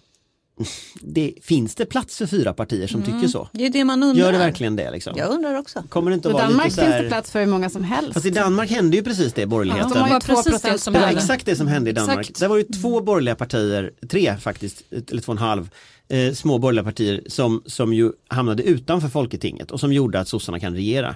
det, 1.02 1.34
finns 1.42 1.76
det 1.76 1.86
plats 1.86 2.18
för 2.18 2.28
fyra 2.28 2.54
partier 2.54 2.88
som 2.88 3.04
tycker 3.04 3.28
så? 3.28 3.50
Det 3.54 3.66
är 3.66 3.70
det 3.70 3.84
man 3.84 4.04
undrar. 4.04 4.26
Gör 4.26 4.32
det 4.32 4.38
verkligen 4.38 4.76
det? 4.76 4.92
Liksom? 4.92 5.14
Jag 5.18 5.30
undrar 5.30 5.58
också. 5.58 5.84
Kommer 5.90 6.12
det 6.12 6.16
inte 6.16 6.28
I 6.28 6.32
att 6.32 6.34
vara 6.34 6.44
Danmark 6.44 6.66
lite 6.66 6.76
så 6.76 6.82
finns 6.82 6.94
här... 6.94 7.04
det 7.04 7.10
plats 7.10 7.32
för 7.32 7.40
hur 7.40 7.48
många 7.48 7.70
som 7.70 7.84
helst. 7.84 8.14
Fast 8.14 8.26
i 8.26 8.30
Danmark 8.30 8.70
hände 8.70 8.98
ju 8.98 9.04
precis 9.04 9.34
det, 9.34 9.46
borgerligheten. 9.46 9.92
de 9.92 10.00
har 10.00 10.08
ju 10.08 10.14
var 10.14 10.20
precis 10.20 10.54
2% 10.54 10.72
det 10.72 10.78
som 10.78 10.96
hände. 10.96 11.20
exakt 11.20 11.46
det 11.46 11.56
som 11.56 11.68
hände 11.68 11.90
i 11.90 11.94
Danmark. 11.94 12.20
Exakt. 12.20 12.40
Det 12.40 12.48
var 12.48 12.58
ju 12.58 12.64
två 12.64 13.02
borgerliga 13.02 13.36
partier, 13.36 13.92
tre 14.10 14.38
faktiskt, 14.38 14.84
eller 14.92 15.22
två 15.22 15.32
och 15.32 15.38
en 15.38 15.44
halv, 15.44 15.70
eh, 16.12 16.34
små 16.34 16.58
borgerliga 16.58 16.84
partier 16.84 17.22
som, 17.28 17.64
som 17.66 17.94
ju 17.94 18.12
hamnade 18.28 18.64
utanför 18.64 19.08
Folketinget 19.10 19.72
och 19.72 19.80
som 19.80 19.94
gjorde 19.94 20.20
att 20.20 20.28
sossarna 20.28 20.60
kan 20.60 20.74
regera. 20.76 21.16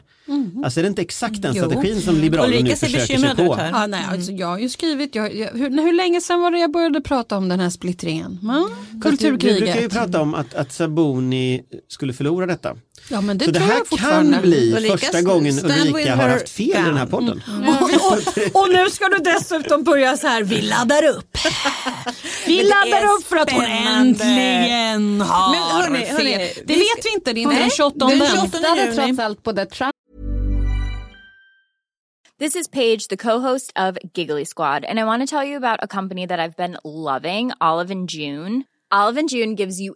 Alltså 0.63 0.79
är 0.79 0.83
det 0.83 0.87
inte 0.89 1.01
exakt 1.01 1.41
den 1.41 1.55
Jo. 1.55 1.63
strategin 1.63 2.01
som 2.01 2.15
Liberalerna 2.15 2.61
nu 2.69 2.75
försöker 2.75 3.17
sig 3.17 3.35
på? 3.35 3.55
här. 3.55 3.69
Ja, 3.71 3.87
nej, 3.87 4.03
alltså, 4.09 4.31
jag 4.31 4.47
har 4.47 4.59
ju 4.59 4.69
skrivit, 4.69 5.15
jag, 5.15 5.35
jag, 5.35 5.49
hur, 5.51 5.69
hur 5.69 5.93
länge 5.93 6.21
sedan 6.21 6.41
var 6.41 6.51
det 6.51 6.59
jag 6.59 6.71
började 6.71 7.01
prata 7.01 7.37
om 7.37 7.49
den 7.49 7.59
här 7.59 7.69
splittringen? 7.69 8.39
Ja, 8.43 8.69
Fast 9.03 9.19
Du, 9.19 9.25
du 9.25 9.31
brukar 9.37 9.47
ju 9.47 9.53
kulturkriget. 9.59 9.91
prata 9.93 10.21
om 10.21 10.33
att, 10.33 10.53
att 10.53 10.71
Sabuni 10.73 11.63
skulle 11.87 12.13
förlora 12.13 12.45
detta. 12.45 12.75
Ja 13.09 13.21
men 13.21 13.37
det 13.37 13.45
Så 13.45 13.51
det 13.51 13.59
här 13.59 13.97
kan 13.97 14.41
bli 14.41 14.73
Ulrika 14.75 14.97
första 14.97 15.21
gången 15.21 15.65
Ulrika 15.65 16.15
har 16.15 16.29
haft 16.29 16.49
fel 16.49 16.67
i 16.67 16.71
den 16.73 16.97
här 16.97 17.05
podden. 17.05 17.43
Och, 17.67 17.83
och, 18.11 18.61
och 18.61 18.69
nu 18.73 18.89
ska 18.89 19.07
du 19.07 19.17
dessutom 19.17 19.83
börja 19.83 20.17
så 20.17 20.27
här, 20.27 20.43
vi 20.43 20.61
laddar 20.61 21.05
upp. 21.05 21.37
Vi 22.45 22.63
laddar 22.63 23.05
upp 23.05 23.27
för 23.27 23.37
att 23.37 23.51
hon 23.51 23.65
äntligen 23.65 25.21
har 25.21 25.51
Men 25.51 25.61
hörni, 25.81 26.05
fel. 26.05 26.15
hörni, 26.15 26.53
det 26.65 26.73
vi 26.73 26.79
vet 26.79 27.05
vi 27.05 27.13
inte, 27.15 27.33
det 27.33 27.39
är 27.39 27.41
inte 27.41 27.55
den 27.55 27.61
Nej, 27.61 27.71
28. 27.71 28.07
den 28.07 28.21
än. 28.21 28.27
28. 28.27 28.59
Det 28.59 28.67
hade 28.67 28.81
juni. 28.81 28.95
trots 28.95 29.19
allt 29.19 29.43
både 29.43 29.65
Trump 29.65 29.91
This 32.39 32.55
is 32.55 32.67
Paige, 32.67 33.07
the 33.09 33.17
co-host 33.17 33.71
of 33.75 33.97
Giggly 34.13 34.45
Squad, 34.45 34.83
and 34.85 34.99
I 34.99 35.03
want 35.05 35.29
to 35.29 35.35
tell 35.37 35.45
you 35.47 35.55
about 35.57 35.79
a 35.81 35.87
company 35.87 36.27
that 36.27 36.39
I've 36.39 36.55
been 36.57 36.77
loving, 36.83 37.51
Olive 37.61 37.91
and 37.91 38.09
June. 38.09 38.65
Olive 38.91 39.17
and 39.19 39.29
June 39.29 39.55
gives 39.55 39.79
you 39.79 39.95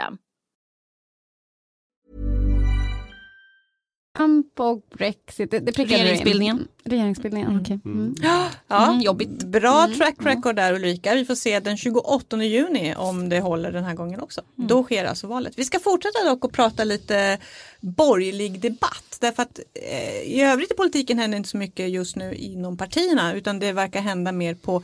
Och 4.61 4.81
Brexit. 4.97 5.51
Det, 5.51 5.59
det 5.59 5.71
prickade 5.71 5.97
in. 5.97 6.03
Regeringsbildningen. 6.03 6.67
Regeringsbildningen, 6.83 7.59
okej. 7.61 7.79
Mm. 7.85 8.15
Ja, 8.21 8.49
Mm, 8.69 9.01
jobbigt. 9.01 9.29
Bra 9.29 9.87
track 9.97 10.15
record 10.19 10.55
där 10.55 10.73
Ulrika. 10.73 11.15
Vi 11.15 11.25
får 11.25 11.35
se 11.35 11.59
den 11.59 11.77
28 11.77 12.43
juni 12.43 12.95
om 12.97 13.29
det 13.29 13.39
håller 13.39 13.71
den 13.71 13.83
här 13.83 13.93
gången 13.93 14.21
också. 14.21 14.41
Då 14.55 14.83
sker 14.83 15.05
alltså 15.05 15.27
valet. 15.27 15.53
Vi 15.55 15.65
ska 15.65 15.79
fortsätta 15.79 16.23
dock 16.23 16.45
och 16.45 16.53
prata 16.53 16.83
lite 16.83 17.37
borgerlig 17.79 18.59
debatt. 18.59 19.17
Därför 19.21 19.43
att 19.43 19.59
eh, 19.73 20.21
i 20.21 20.41
övrigt 20.41 20.71
i 20.71 20.75
politiken 20.75 21.19
händer 21.19 21.37
inte 21.37 21.49
så 21.49 21.57
mycket 21.57 21.89
just 21.89 22.15
nu 22.15 22.35
inom 22.35 22.77
partierna 22.77 23.33
utan 23.33 23.59
det 23.59 23.71
verkar 23.71 24.01
hända 24.01 24.31
mer 24.31 24.55
på 24.55 24.83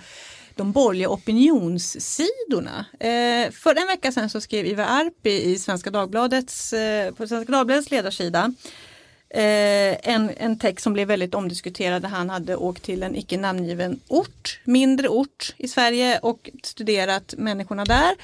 de 0.57 0.71
borgerliga 0.71 1.09
opinionssidorna. 1.09 2.85
Eh, 2.99 3.51
för 3.51 3.81
en 3.81 3.87
vecka 3.87 4.11
sedan 4.11 4.29
så 4.29 4.41
skrev 4.41 4.65
Ivar 4.65 4.83
Arpi 4.83 5.51
i 5.51 5.59
Svenska 5.59 5.91
Dagbladets, 5.91 6.73
eh, 6.73 7.13
på 7.13 7.27
Svenska 7.27 7.51
Dagbladets 7.51 7.91
ledarsida 7.91 8.53
eh, 9.29 10.09
en, 10.13 10.29
en 10.37 10.59
text 10.59 10.83
som 10.83 10.93
blev 10.93 11.07
väldigt 11.07 11.35
omdiskuterad. 11.35 12.01
där 12.01 12.09
Han 12.09 12.29
hade 12.29 12.55
åkt 12.55 12.83
till 12.83 13.03
en 13.03 13.15
icke 13.15 13.37
namngiven 13.37 13.99
ort, 14.07 14.59
mindre 14.63 15.09
ort 15.09 15.55
i 15.57 15.67
Sverige 15.67 16.19
och 16.19 16.49
studerat 16.63 17.33
människorna 17.37 17.85
där. 17.85 18.15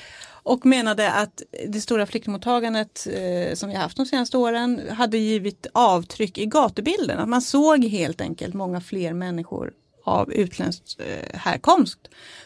Och 0.46 0.66
menade 0.66 1.12
att 1.12 1.42
det 1.68 1.82
stora 1.82 2.06
flyktingmottagandet 2.06 3.08
eh, 3.12 3.56
som 3.56 3.70
vi 3.70 3.76
haft 3.76 3.98
de 3.98 4.06
senaste 4.06 4.38
åren 4.38 4.82
hade 4.90 5.18
givit 5.18 5.68
avtryck 5.74 6.38
i 6.38 6.46
gatubilden. 6.46 7.20
Att 7.20 7.30
man 7.30 7.42
såg 7.42 7.86
helt 7.86 8.22
enkelt 8.22 8.54
många 8.54 8.82
fler 8.82 9.14
människor 9.14 9.74
av 10.04 10.34
utländsk 10.34 11.00
eh, 11.00 11.40
härkomst 11.40 12.00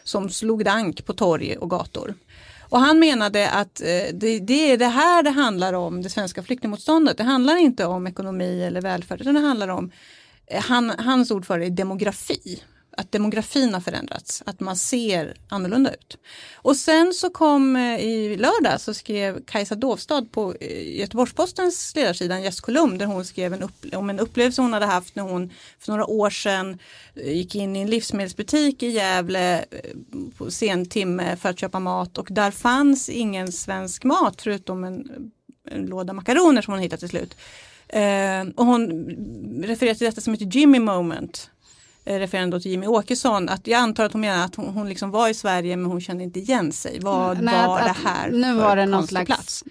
som 0.03 0.29
slog 0.29 0.65
dank 0.65 1.05
på 1.05 1.13
torg 1.13 1.57
och 1.57 1.69
gator. 1.69 2.13
Och 2.69 2.79
han 2.79 2.99
menade 2.99 3.49
att 3.49 3.81
eh, 3.81 4.13
det, 4.13 4.39
det 4.39 4.71
är 4.71 4.77
det 4.77 4.87
här 4.87 5.23
det 5.23 5.29
handlar 5.29 5.73
om, 5.73 6.01
det 6.01 6.09
svenska 6.09 6.43
flyktingmotståndet. 6.43 7.17
Det 7.17 7.23
handlar 7.23 7.57
inte 7.57 7.85
om 7.85 8.07
ekonomi 8.07 8.63
eller 8.63 8.81
välfärd, 8.81 9.21
utan 9.21 9.33
det 9.33 9.39
handlar 9.39 9.67
om, 9.67 9.91
eh, 10.47 10.61
han, 10.61 10.89
hans 10.89 11.31
ord 11.31 11.45
för 11.45 11.59
det 11.59 11.65
är 11.65 11.69
demografi. 11.69 12.63
Att 12.99 13.11
demografin 13.11 13.73
har 13.73 13.81
förändrats, 13.81 14.43
att 14.45 14.59
man 14.59 14.75
ser 14.75 15.37
annorlunda 15.49 15.93
ut. 15.93 16.17
Och 16.55 16.75
sen 16.75 17.13
så 17.13 17.29
kom 17.29 17.75
eh, 17.75 17.99
i 17.99 18.37
lördag 18.37 18.81
så 18.81 18.93
skrev 18.93 19.45
Kajsa 19.45 19.75
Dovstad 19.75 20.25
på 20.31 20.55
eh, 20.61 20.99
Göteborgs-Postens 20.99 21.95
ledarsida 21.95 22.35
en 22.35 22.41
gästkolumn 22.41 22.97
där 22.97 23.05
hon 23.05 23.25
skrev 23.25 23.53
en 23.53 23.63
upp, 23.63 23.85
om 23.93 24.09
en 24.09 24.19
upplevelse 24.19 24.61
hon 24.61 24.73
hade 24.73 24.85
haft 24.85 25.15
när 25.15 25.23
hon 25.23 25.53
för 25.79 25.91
några 25.91 26.05
år 26.05 26.29
sedan 26.29 26.79
eh, 27.15 27.33
gick 27.33 27.55
in 27.55 27.75
i 27.75 27.79
en 27.79 27.89
livsmedelsbutik 27.89 28.83
i 28.83 28.87
Gävle 28.87 29.65
på 30.37 30.51
sen 30.51 30.85
timme 30.85 31.35
för 31.35 31.49
att 31.49 31.59
köpa 31.59 31.79
mat 31.79 32.17
och 32.17 32.27
där 32.31 32.51
fanns 32.51 33.09
ingen 33.09 33.51
svensk 33.51 34.03
mat 34.03 34.41
förutom 34.41 34.83
en, 34.83 35.31
en 35.71 35.85
låda 35.85 36.13
makaroner 36.13 36.61
som 36.61 36.73
hon 36.73 36.81
hittade 36.81 36.99
till 36.99 37.09
slut. 37.09 37.35
Eh, 37.89 38.41
och 38.55 38.65
hon 38.65 38.89
refererar 39.63 39.93
till 39.93 40.05
detta 40.05 40.21
som 40.21 40.33
ett 40.33 40.55
Jimmy 40.55 40.79
moment 40.79 41.51
eh, 42.07 42.19
refererande 42.19 42.57
då 42.57 42.61
till 42.61 42.71
Jimmy 42.71 42.87
Åkesson, 42.87 43.49
att 43.49 43.67
jag 43.67 43.77
antar 43.79 44.05
att 44.05 44.11
hon 44.13 44.21
menar 44.21 44.45
att 44.45 44.55
hon, 44.55 44.65
hon 44.73 44.89
liksom 44.89 45.11
var 45.11 45.27
i 45.29 45.33
Sverige 45.33 45.77
men 45.77 45.91
hon 45.91 46.01
kände 46.01 46.23
inte 46.23 46.39
igen 46.39 46.71
sig. 46.71 46.99
Vad 47.01 47.41
Nej, 47.41 47.67
var 47.67 47.79
att- 47.79 47.85
det 47.85 48.09
här 48.09 48.29
Nu 48.29 48.43
för 48.43 48.53
var 48.53 48.75
det 48.75 48.85
någon 48.85 49.07
slags 49.07 49.25
plats? 49.25 49.63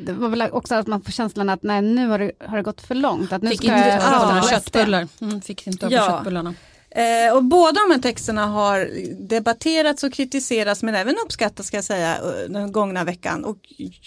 Det 0.00 0.12
var 0.12 0.28
väl 0.28 0.42
också 0.42 0.74
att 0.74 0.86
man 0.86 1.02
får 1.02 1.12
känslan 1.12 1.48
att 1.48 1.62
nej, 1.62 1.82
nu 1.82 2.08
har 2.08 2.18
det, 2.18 2.32
har 2.46 2.56
det 2.56 2.62
gått 2.62 2.80
för 2.80 2.94
långt. 2.94 3.32
Att 3.32 3.42
nu 3.42 3.50
Fick 3.50 3.58
ska 3.58 3.66
inte 3.76 3.88
jag 3.88 4.02
ja, 4.02 4.42
köttbullar. 4.50 5.08
Mm, 5.20 5.40
fick 5.40 5.66
inte 5.66 5.86
över 5.86 5.96
Ja. 5.96 6.06
köttbullarna. 6.06 6.54
Eh, 6.90 7.36
och 7.36 7.44
båda 7.44 7.80
de 7.88 7.94
här 7.94 8.00
texterna 8.02 8.46
har 8.46 8.90
debatterats 9.28 10.04
och 10.04 10.12
kritiserats 10.12 10.82
men 10.82 10.94
även 10.94 11.14
uppskattats 11.24 11.68
ska 11.68 11.76
jag 11.76 11.84
säga 11.84 12.16
eh, 12.16 12.50
den 12.50 12.72
gångna 12.72 13.04
veckan. 13.04 13.44
Och 13.44 13.58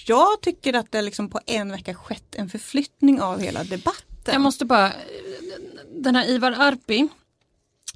jag 0.08 0.42
tycker 0.42 0.74
att 0.74 0.92
det 0.92 1.02
liksom 1.02 1.30
på 1.30 1.40
en 1.46 1.72
vecka 1.72 1.94
skett 1.96 2.36
en 2.36 2.50
förflyttning 2.50 3.22
av 3.22 3.40
hela 3.40 3.64
debatten. 3.64 4.34
Jag 4.34 4.42
måste 4.42 4.66
bara, 4.66 4.92
den 5.96 6.16
här 6.16 6.30
Ivar 6.30 6.52
Arpi, 6.52 7.08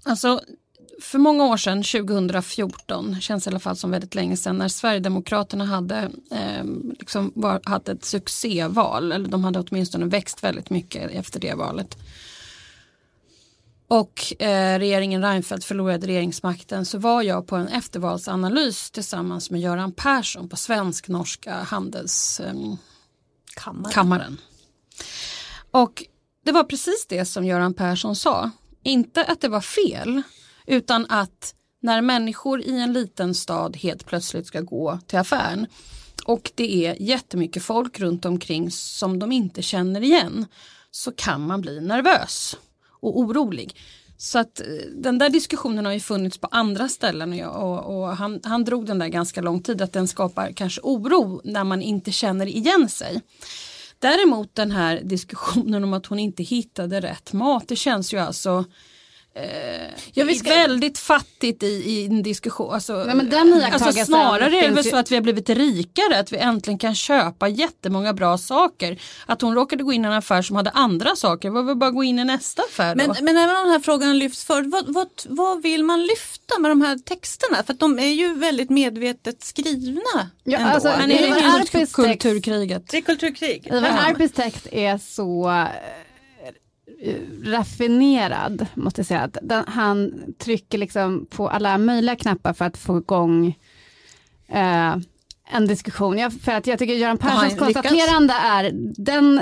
alltså 0.06 0.42
för 1.02 1.20
många 1.20 1.46
år 1.46 1.58
sedan, 1.58 1.84
2014, 1.84 3.22
känns 3.22 3.48
i 3.48 3.50
alla 3.50 3.60
fall 3.60 3.76
som 3.76 3.92
väldigt 3.92 4.16
länge 4.16 4.38
sedan, 4.38 4.58
när 4.58 4.68
Sverigedemokraterna 4.68 5.66
hade, 5.66 6.12
eh, 6.32 6.66
liksom 7.00 7.32
var, 7.36 7.62
hade 7.64 7.92
ett 7.92 8.06
succéval, 8.06 9.12
eller 9.12 9.30
de 9.30 9.44
hade 9.44 9.60
åtminstone 9.60 10.06
växt 10.06 10.44
väldigt 10.44 10.70
mycket 10.70 11.12
efter 11.12 11.40
det 11.40 11.54
valet. 11.54 11.98
Och 13.88 14.42
eh, 14.42 14.80
regeringen 14.80 15.22
Reinfeldt 15.22 15.66
förlorade 15.66 16.08
regeringsmakten 16.08 16.86
så 16.86 16.98
var 16.98 17.22
jag 17.22 17.48
på 17.48 17.56
en 17.56 17.68
eftervalsanalys 17.68 18.92
tillsammans 18.92 19.52
med 19.52 19.62
Göran 19.62 19.92
Persson 19.92 20.50
på 20.50 20.58
svensk-norska 20.58 21.54
handelskammaren. 21.54 22.78
Kammare. 23.56 23.94
kammaren. 23.94 24.38
Och 25.72 26.04
det 26.46 26.52
var 26.52 26.64
precis 26.64 27.06
det 27.10 27.26
som 27.26 27.46
Göran 27.46 27.74
Persson 27.74 28.16
sa. 28.16 28.52
Inte 28.86 29.24
att 29.24 29.42
det 29.42 29.48
var 29.48 29.62
fel, 29.62 30.22
utan 30.66 31.06
att 31.10 31.56
när 31.82 32.02
människor 32.02 32.62
i 32.62 32.80
en 32.80 32.94
liten 32.94 33.36
stad 33.36 33.78
helt 33.78 34.06
plötsligt 34.06 34.48
ska 34.48 34.62
gå 34.62 35.00
till 35.08 35.20
affären 35.20 35.68
och 36.26 36.52
det 36.56 36.86
är 36.86 37.02
jättemycket 37.02 37.64
folk 37.64 38.00
runt 38.00 38.26
omkring 38.26 38.72
som 38.72 39.20
de 39.20 39.32
inte 39.32 39.62
känner 39.62 40.04
igen 40.04 40.46
så 40.92 41.12
kan 41.12 41.48
man 41.48 41.62
bli 41.62 41.82
nervös 41.82 42.58
och 42.90 43.20
orolig. 43.20 43.76
Så 44.18 44.40
att 44.40 44.60
eh, 44.60 44.66
den 44.96 45.18
där 45.18 45.30
diskussionen 45.30 45.86
har 45.86 45.94
ju 45.94 46.00
funnits 46.00 46.38
på 46.38 46.48
andra 46.52 46.90
ställen 46.90 47.32
och, 47.32 47.38
jag, 47.38 47.64
och, 47.64 47.98
och 47.98 48.18
han, 48.18 48.40
han 48.44 48.64
drog 48.64 48.86
den 48.86 49.00
där 49.00 49.08
ganska 49.08 49.42
lång 49.42 49.62
tid 49.62 49.82
att 49.82 49.94
den 49.94 50.08
skapar 50.08 50.52
kanske 50.52 50.82
oro 50.84 51.42
när 51.44 51.64
man 51.64 51.82
inte 51.82 52.12
känner 52.12 52.46
igen 52.46 52.90
sig. 52.90 53.22
Däremot 54.00 54.56
den 54.56 54.72
här 54.72 55.02
diskussionen 55.04 55.84
om 55.84 55.94
att 55.94 56.06
hon 56.06 56.20
inte 56.20 56.44
hittade 56.44 57.02
rätt 57.02 57.34
mat, 57.34 57.68
det 57.68 57.76
känns 57.76 58.14
ju 58.14 58.18
alltså 58.18 58.66
Ja, 60.14 60.26
vi 60.26 60.36
ska- 60.36 60.50
väldigt 60.50 60.98
fattigt 60.98 61.64
i, 61.64 61.68
i 61.68 62.06
en 62.06 62.24
diskussion. 62.24 62.74
Alltså, 62.74 63.04
Nej, 63.04 63.16
men 63.16 63.30
den 63.30 63.64
alltså 63.74 63.92
snarare 63.92 64.58
är 64.58 64.70
det 64.70 64.76
väl 64.76 64.84
så 64.84 64.96
att 64.98 65.12
vi 65.12 65.16
har 65.16 65.22
blivit 65.22 65.50
rikare, 65.50 66.20
att 66.20 66.32
vi 66.34 66.38
äntligen 66.38 66.78
kan 66.78 66.96
köpa 66.96 67.48
jättemånga 67.48 68.14
bra 68.14 68.38
saker. 68.38 69.02
Att 69.26 69.42
hon 69.42 69.56
råkade 69.56 69.84
gå 69.84 69.94
in 69.94 70.06
i 70.06 70.08
en 70.08 70.14
affär 70.14 70.42
som 70.42 70.56
hade 70.56 70.70
andra 70.70 71.16
saker, 71.16 71.50
var 71.50 71.64
väl 71.64 71.76
bara 71.76 71.92
gå 71.92 72.04
in 72.04 72.20
i 72.20 72.26
nästa 72.26 72.62
affär 72.62 72.96
då? 72.96 73.04
Men, 73.08 73.26
men 73.26 73.38
även 73.38 73.56
om 73.56 73.64
den 73.64 73.72
här 73.72 73.80
frågan 73.80 74.20
lyfts 74.20 74.44
förut, 74.46 74.68
vad, 74.72 74.94
vad, 74.94 75.08
vad 75.26 75.62
vill 75.64 75.84
man 75.84 76.06
lyfta 76.06 76.60
med 76.60 76.72
de 76.72 76.82
här 76.82 76.98
texterna? 76.98 77.64
För 77.64 77.74
att 77.74 77.80
de 77.80 78.00
är 78.00 78.08
ju 78.14 78.34
väldigt 78.34 78.70
medvetet 78.70 79.44
skrivna. 79.44 80.30
Ja, 80.44 80.58
ändå. 80.58 80.70
alltså, 80.70 80.94
Men 80.98 81.10
det 81.10 81.28
är 81.28 81.36
det 81.36 81.60
just 81.60 81.72
text- 81.72 81.96
kulturkriget? 81.96 82.88
det 82.90 82.98
är 82.98 83.02
kulturkrig. 83.02 83.68
Ivar 83.68 83.82
Ja. 83.88 84.10
Arpis 84.12 84.32
text 84.32 84.68
är 84.72 84.98
så 84.98 85.52
raffinerad, 87.44 88.66
måste 88.74 89.00
jag 89.00 89.06
säga. 89.06 89.22
Att 89.22 89.38
den, 89.42 89.64
han 89.68 90.24
trycker 90.38 90.78
liksom 90.78 91.26
på 91.30 91.50
alla 91.50 91.78
möjliga 91.78 92.16
knappar 92.16 92.54
för 92.54 92.66
att 92.66 92.78
få 92.78 92.98
igång 92.98 93.58
eh, 94.48 94.96
en 95.50 95.68
diskussion. 95.68 96.18
Jag, 96.18 96.34
för 96.34 96.52
att 96.52 96.68
jag 96.68 96.80
tycker 96.80 96.94
Göran 96.94 97.18
Perssons 97.18 97.60
konstaterande 97.60 98.34
är, 98.34 98.72
den, 98.98 99.42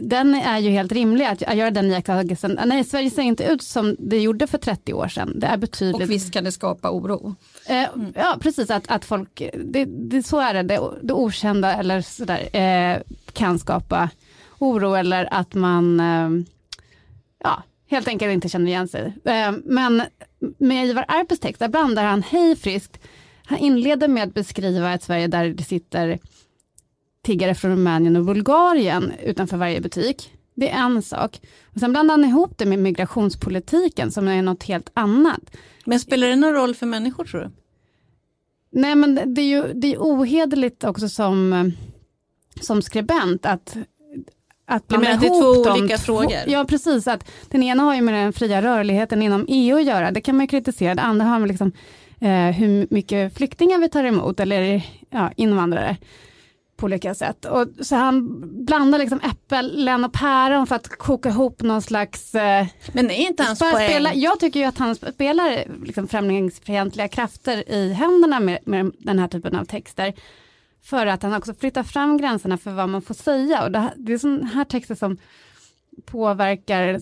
den 0.00 0.34
är 0.34 0.58
ju 0.58 0.70
helt 0.70 0.92
rimlig 0.92 1.24
att, 1.24 1.56
göra 1.56 1.70
den 1.70 1.90
iakttagelsen. 1.90 2.58
Nej, 2.66 2.84
Sverige 2.84 3.10
ser 3.10 3.22
inte 3.22 3.44
ut 3.44 3.62
som 3.62 3.96
det 3.98 4.18
gjorde 4.18 4.46
för 4.46 4.58
30 4.58 4.92
år 4.92 5.08
sedan. 5.08 5.32
Det 5.40 5.46
är 5.46 5.56
betydligt 5.56 6.02
Och 6.02 6.10
visst 6.10 6.32
kan 6.32 6.44
det 6.44 6.52
skapa 6.52 6.90
oro. 6.90 7.34
Eh, 7.66 7.86
ja, 8.14 8.36
precis, 8.40 8.70
att, 8.70 8.90
att 8.90 9.04
folk, 9.04 9.42
det, 9.64 9.84
det, 9.84 10.22
så 10.22 10.38
är 10.38 10.54
det, 10.54 10.62
det, 10.62 10.80
det 11.02 11.12
okända 11.12 11.74
eller 11.74 12.00
sådär, 12.00 12.56
eh, 12.56 12.98
kan 13.32 13.58
skapa 13.58 14.10
oro 14.60 14.94
eller 14.94 15.34
att 15.34 15.54
man 15.54 16.00
eh, 16.00 16.30
ja, 17.44 17.62
helt 17.86 18.08
enkelt 18.08 18.32
inte 18.32 18.48
känner 18.48 18.66
igen 18.66 18.88
sig. 18.88 19.14
Eh, 19.24 19.52
men 19.64 20.02
med 20.58 20.86
Ivar 20.86 21.04
Arpes 21.08 21.40
text, 21.40 21.58
där 21.58 21.68
blandar 21.68 22.04
han 22.04 22.22
hej 22.22 22.56
friskt, 22.56 22.98
han 23.44 23.58
inleder 23.58 24.08
med 24.08 24.22
att 24.22 24.34
beskriva 24.34 24.94
ett 24.94 25.02
Sverige 25.02 25.26
där 25.26 25.48
det 25.48 25.64
sitter 25.64 26.18
tiggare 27.22 27.54
från 27.54 27.70
Rumänien 27.70 28.16
och 28.16 28.24
Bulgarien 28.24 29.12
utanför 29.22 29.56
varje 29.56 29.80
butik. 29.80 30.32
Det 30.54 30.70
är 30.70 30.84
en 30.84 31.02
sak. 31.02 31.40
Och 31.64 31.80
sen 31.80 31.92
blandar 31.92 32.14
han 32.14 32.24
ihop 32.24 32.58
det 32.58 32.66
med 32.66 32.78
migrationspolitiken 32.78 34.10
som 34.10 34.28
är 34.28 34.42
något 34.42 34.62
helt 34.62 34.90
annat. 34.94 35.56
Men 35.84 36.00
spelar 36.00 36.26
det 36.26 36.36
någon 36.36 36.52
roll 36.52 36.74
för 36.74 36.86
människor 36.86 37.24
tror 37.24 37.40
du? 37.40 37.50
Nej 38.72 38.94
men 38.94 39.34
det 39.34 39.40
är 39.40 39.46
ju 39.46 39.72
det 39.72 39.94
är 39.94 39.98
ohederligt 39.98 40.84
också 40.84 41.08
som, 41.08 41.72
som 42.60 42.82
skribent 42.82 43.46
att 43.46 43.76
att 44.70 44.90
menar 44.90 45.14
att 45.14 45.20
det 45.20 45.26
är 45.26 45.30
ihop 45.30 45.64
två 45.64 45.72
olika 45.72 45.98
frågor? 45.98 46.38
Ja 46.46 46.64
precis, 46.64 47.08
att 47.08 47.30
den 47.48 47.62
ena 47.62 47.82
har 47.82 47.94
ju 47.94 48.02
med 48.02 48.14
den 48.14 48.32
fria 48.32 48.62
rörligheten 48.62 49.22
inom 49.22 49.44
EU 49.48 49.76
att 49.76 49.84
göra, 49.84 50.10
det 50.10 50.20
kan 50.20 50.36
man 50.36 50.44
ju 50.44 50.48
kritisera. 50.48 50.94
Det 50.94 51.02
andra 51.02 51.26
har 51.26 51.38
med 51.38 51.48
liksom, 51.48 51.72
eh, 52.20 52.50
hur 52.50 52.86
mycket 52.90 53.36
flyktingar 53.36 53.78
vi 53.78 53.88
tar 53.88 54.04
emot, 54.04 54.40
eller 54.40 54.82
ja, 55.10 55.32
invandrare 55.36 55.96
på 56.76 56.84
olika 56.84 57.14
sätt. 57.14 57.44
Och, 57.44 57.66
så 57.80 57.96
han 57.96 58.40
blandar 58.64 58.98
liksom 58.98 59.20
äpplen 59.20 60.04
och 60.04 60.12
päron 60.12 60.66
för 60.66 60.76
att 60.76 60.88
koka 60.88 61.28
ihop 61.28 61.62
någon 61.62 61.82
slags 61.82 62.34
eh, 62.34 62.66
Men 62.92 63.10
är 63.10 63.26
inte 63.26 63.42
hans 63.42 63.58
poäng... 63.58 63.88
Spela, 63.88 64.14
jag 64.14 64.40
tycker 64.40 64.60
ju 64.60 64.66
att 64.66 64.78
han 64.78 64.94
spelar 64.94 65.64
liksom 65.84 66.08
främlingsfientliga 66.08 67.08
krafter 67.08 67.70
i 67.70 67.92
händerna 67.92 68.40
med, 68.40 68.58
med 68.64 68.92
den 68.98 69.18
här 69.18 69.28
typen 69.28 69.56
av 69.56 69.64
texter. 69.64 70.12
För 70.82 71.06
att 71.06 71.22
han 71.22 71.32
också 71.34 71.54
flyttar 71.54 71.82
fram 71.82 72.16
gränserna 72.16 72.58
för 72.58 72.70
vad 72.70 72.88
man 72.88 73.02
får 73.02 73.14
säga. 73.14 73.64
Och 73.64 73.70
det, 73.72 73.92
det 73.96 74.12
är 74.12 74.18
sådana 74.18 74.46
här 74.46 74.64
texter 74.64 74.94
som 74.94 75.16
påverkar 76.04 77.00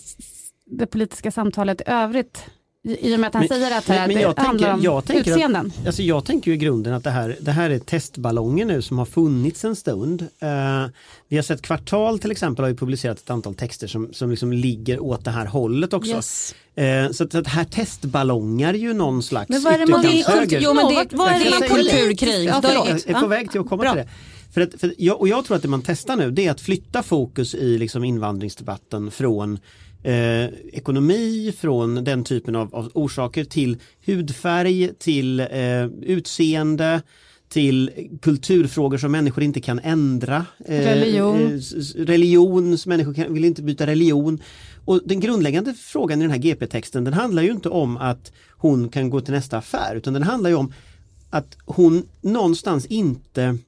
det 0.66 0.86
politiska 0.86 1.30
samtalet 1.30 1.80
i 1.80 1.84
övrigt. 1.86 2.44
I, 2.84 3.14
och 3.16 3.20
med 3.20 3.28
att 3.28 3.34
han 3.34 3.40
Men- 3.42 3.48
säger 3.48 3.78
att 3.78 3.88
men- 3.88 3.96
det, 3.96 4.06
men 4.06 4.16
det 4.16 4.22
jag 4.22 4.38
handlar 4.38 4.68
tänker- 4.68 4.72
om 4.74 4.82
jag 4.82 5.04
tänker 5.04 5.20
att- 5.30 5.36
utseenden. 5.36 5.72
Alltså 5.86 6.02
jag 6.02 6.24
tänker 6.24 6.50
i 6.50 6.56
grunden 6.56 6.94
att 6.94 7.04
det 7.04 7.10
här, 7.10 7.36
det 7.40 7.50
här 7.52 7.70
är 7.70 7.78
testballonger 7.78 8.64
nu 8.64 8.82
som 8.82 8.98
har 8.98 9.04
funnits 9.04 9.64
en 9.64 9.76
stund. 9.76 10.22
Eh, 10.22 10.86
vi 11.28 11.36
har 11.36 11.42
sett 11.42 11.62
Kvartal 11.62 12.18
till 12.18 12.30
exempel 12.30 12.62
har 12.64 12.68
ju 12.70 12.76
publicerat 12.76 13.18
ett 13.18 13.30
antal 13.30 13.54
texter 13.54 13.86
som, 13.86 14.12
som 14.12 14.30
liksom 14.30 14.52
ligger 14.52 15.00
åt 15.02 15.24
det 15.24 15.30
här 15.30 15.46
hållet 15.46 15.92
också. 15.92 16.10
Yes. 16.10 16.54
Eh, 16.78 17.10
så, 17.10 17.24
att, 17.24 17.32
så 17.32 17.38
att 17.38 17.46
här 17.46 17.64
testballongar 17.64 18.74
ju 18.74 18.94
någon 18.94 19.22
slags 19.22 19.48
Men 19.48 19.62
vad 19.62 19.72
är 19.74 19.78
det 19.78 19.86
man- 19.86 20.06
ytterkantshöger. 20.06 20.60
Jo, 20.60 20.74
men 20.74 20.88
det- 20.94 21.16
vad 21.16 21.28
är 21.28 21.32
Jag 21.32 21.42
det 21.44 21.68
man 21.68 21.68
kulturkrig? 21.68 22.48
Ja, 22.48 22.60
jag 22.62 22.88
är 23.16 23.20
på 23.20 23.26
väg 23.26 23.50
till 23.50 23.60
att 23.60 23.68
komma 23.68 23.82
Bra. 23.82 23.92
till 23.92 24.02
det. 24.02 24.08
För 24.54 24.60
att, 24.60 24.80
för 24.80 24.94
jag, 24.98 25.20
och 25.20 25.28
jag 25.28 25.44
tror 25.44 25.56
att 25.56 25.62
det 25.62 25.68
man 25.68 25.82
testar 25.86 26.16
nu 26.16 26.30
det 26.30 26.46
är 26.46 26.50
att 26.50 26.60
flytta 26.60 27.02
fokus 27.02 27.54
i 27.54 27.78
liksom 27.78 28.04
invandringsdebatten 28.04 29.10
från 29.10 29.58
eh, 30.02 30.44
ekonomi, 30.72 31.52
från 31.60 32.04
den 32.04 32.24
typen 32.24 32.56
av, 32.56 32.74
av 32.74 32.90
orsaker 32.94 33.44
till 33.44 33.76
hudfärg, 34.06 34.90
till 34.98 35.40
eh, 35.40 35.46
utseende, 36.02 37.02
till 37.48 37.90
kulturfrågor 38.22 38.98
som 38.98 39.12
människor 39.12 39.44
inte 39.44 39.60
kan 39.60 39.78
ändra. 39.78 40.46
Eh, 40.66 40.78
Religion. 40.78 41.46
eh, 41.54 42.04
religion, 42.04 42.78
människor 42.86 43.14
kan, 43.14 43.34
vill 43.34 43.44
inte 43.44 43.62
byta 43.62 43.86
religion. 43.86 44.42
Och 44.88 45.00
den 45.04 45.20
grundläggande 45.20 45.74
frågan 45.74 46.18
i 46.18 46.22
den 46.22 46.30
här 46.30 46.38
GP-texten 46.38 47.04
den 47.04 47.14
handlar 47.14 47.42
ju 47.42 47.50
inte 47.50 47.68
om 47.68 47.96
att 47.96 48.32
hon 48.50 48.88
kan 48.88 49.10
gå 49.10 49.20
till 49.20 49.34
nästa 49.34 49.58
affär 49.58 49.94
utan 49.94 50.12
den 50.12 50.22
handlar 50.22 50.50
ju 50.50 50.56
om 50.56 50.72
att 51.30 51.56
hon 51.64 52.08
någonstans 52.20 52.86
inte 52.86 53.58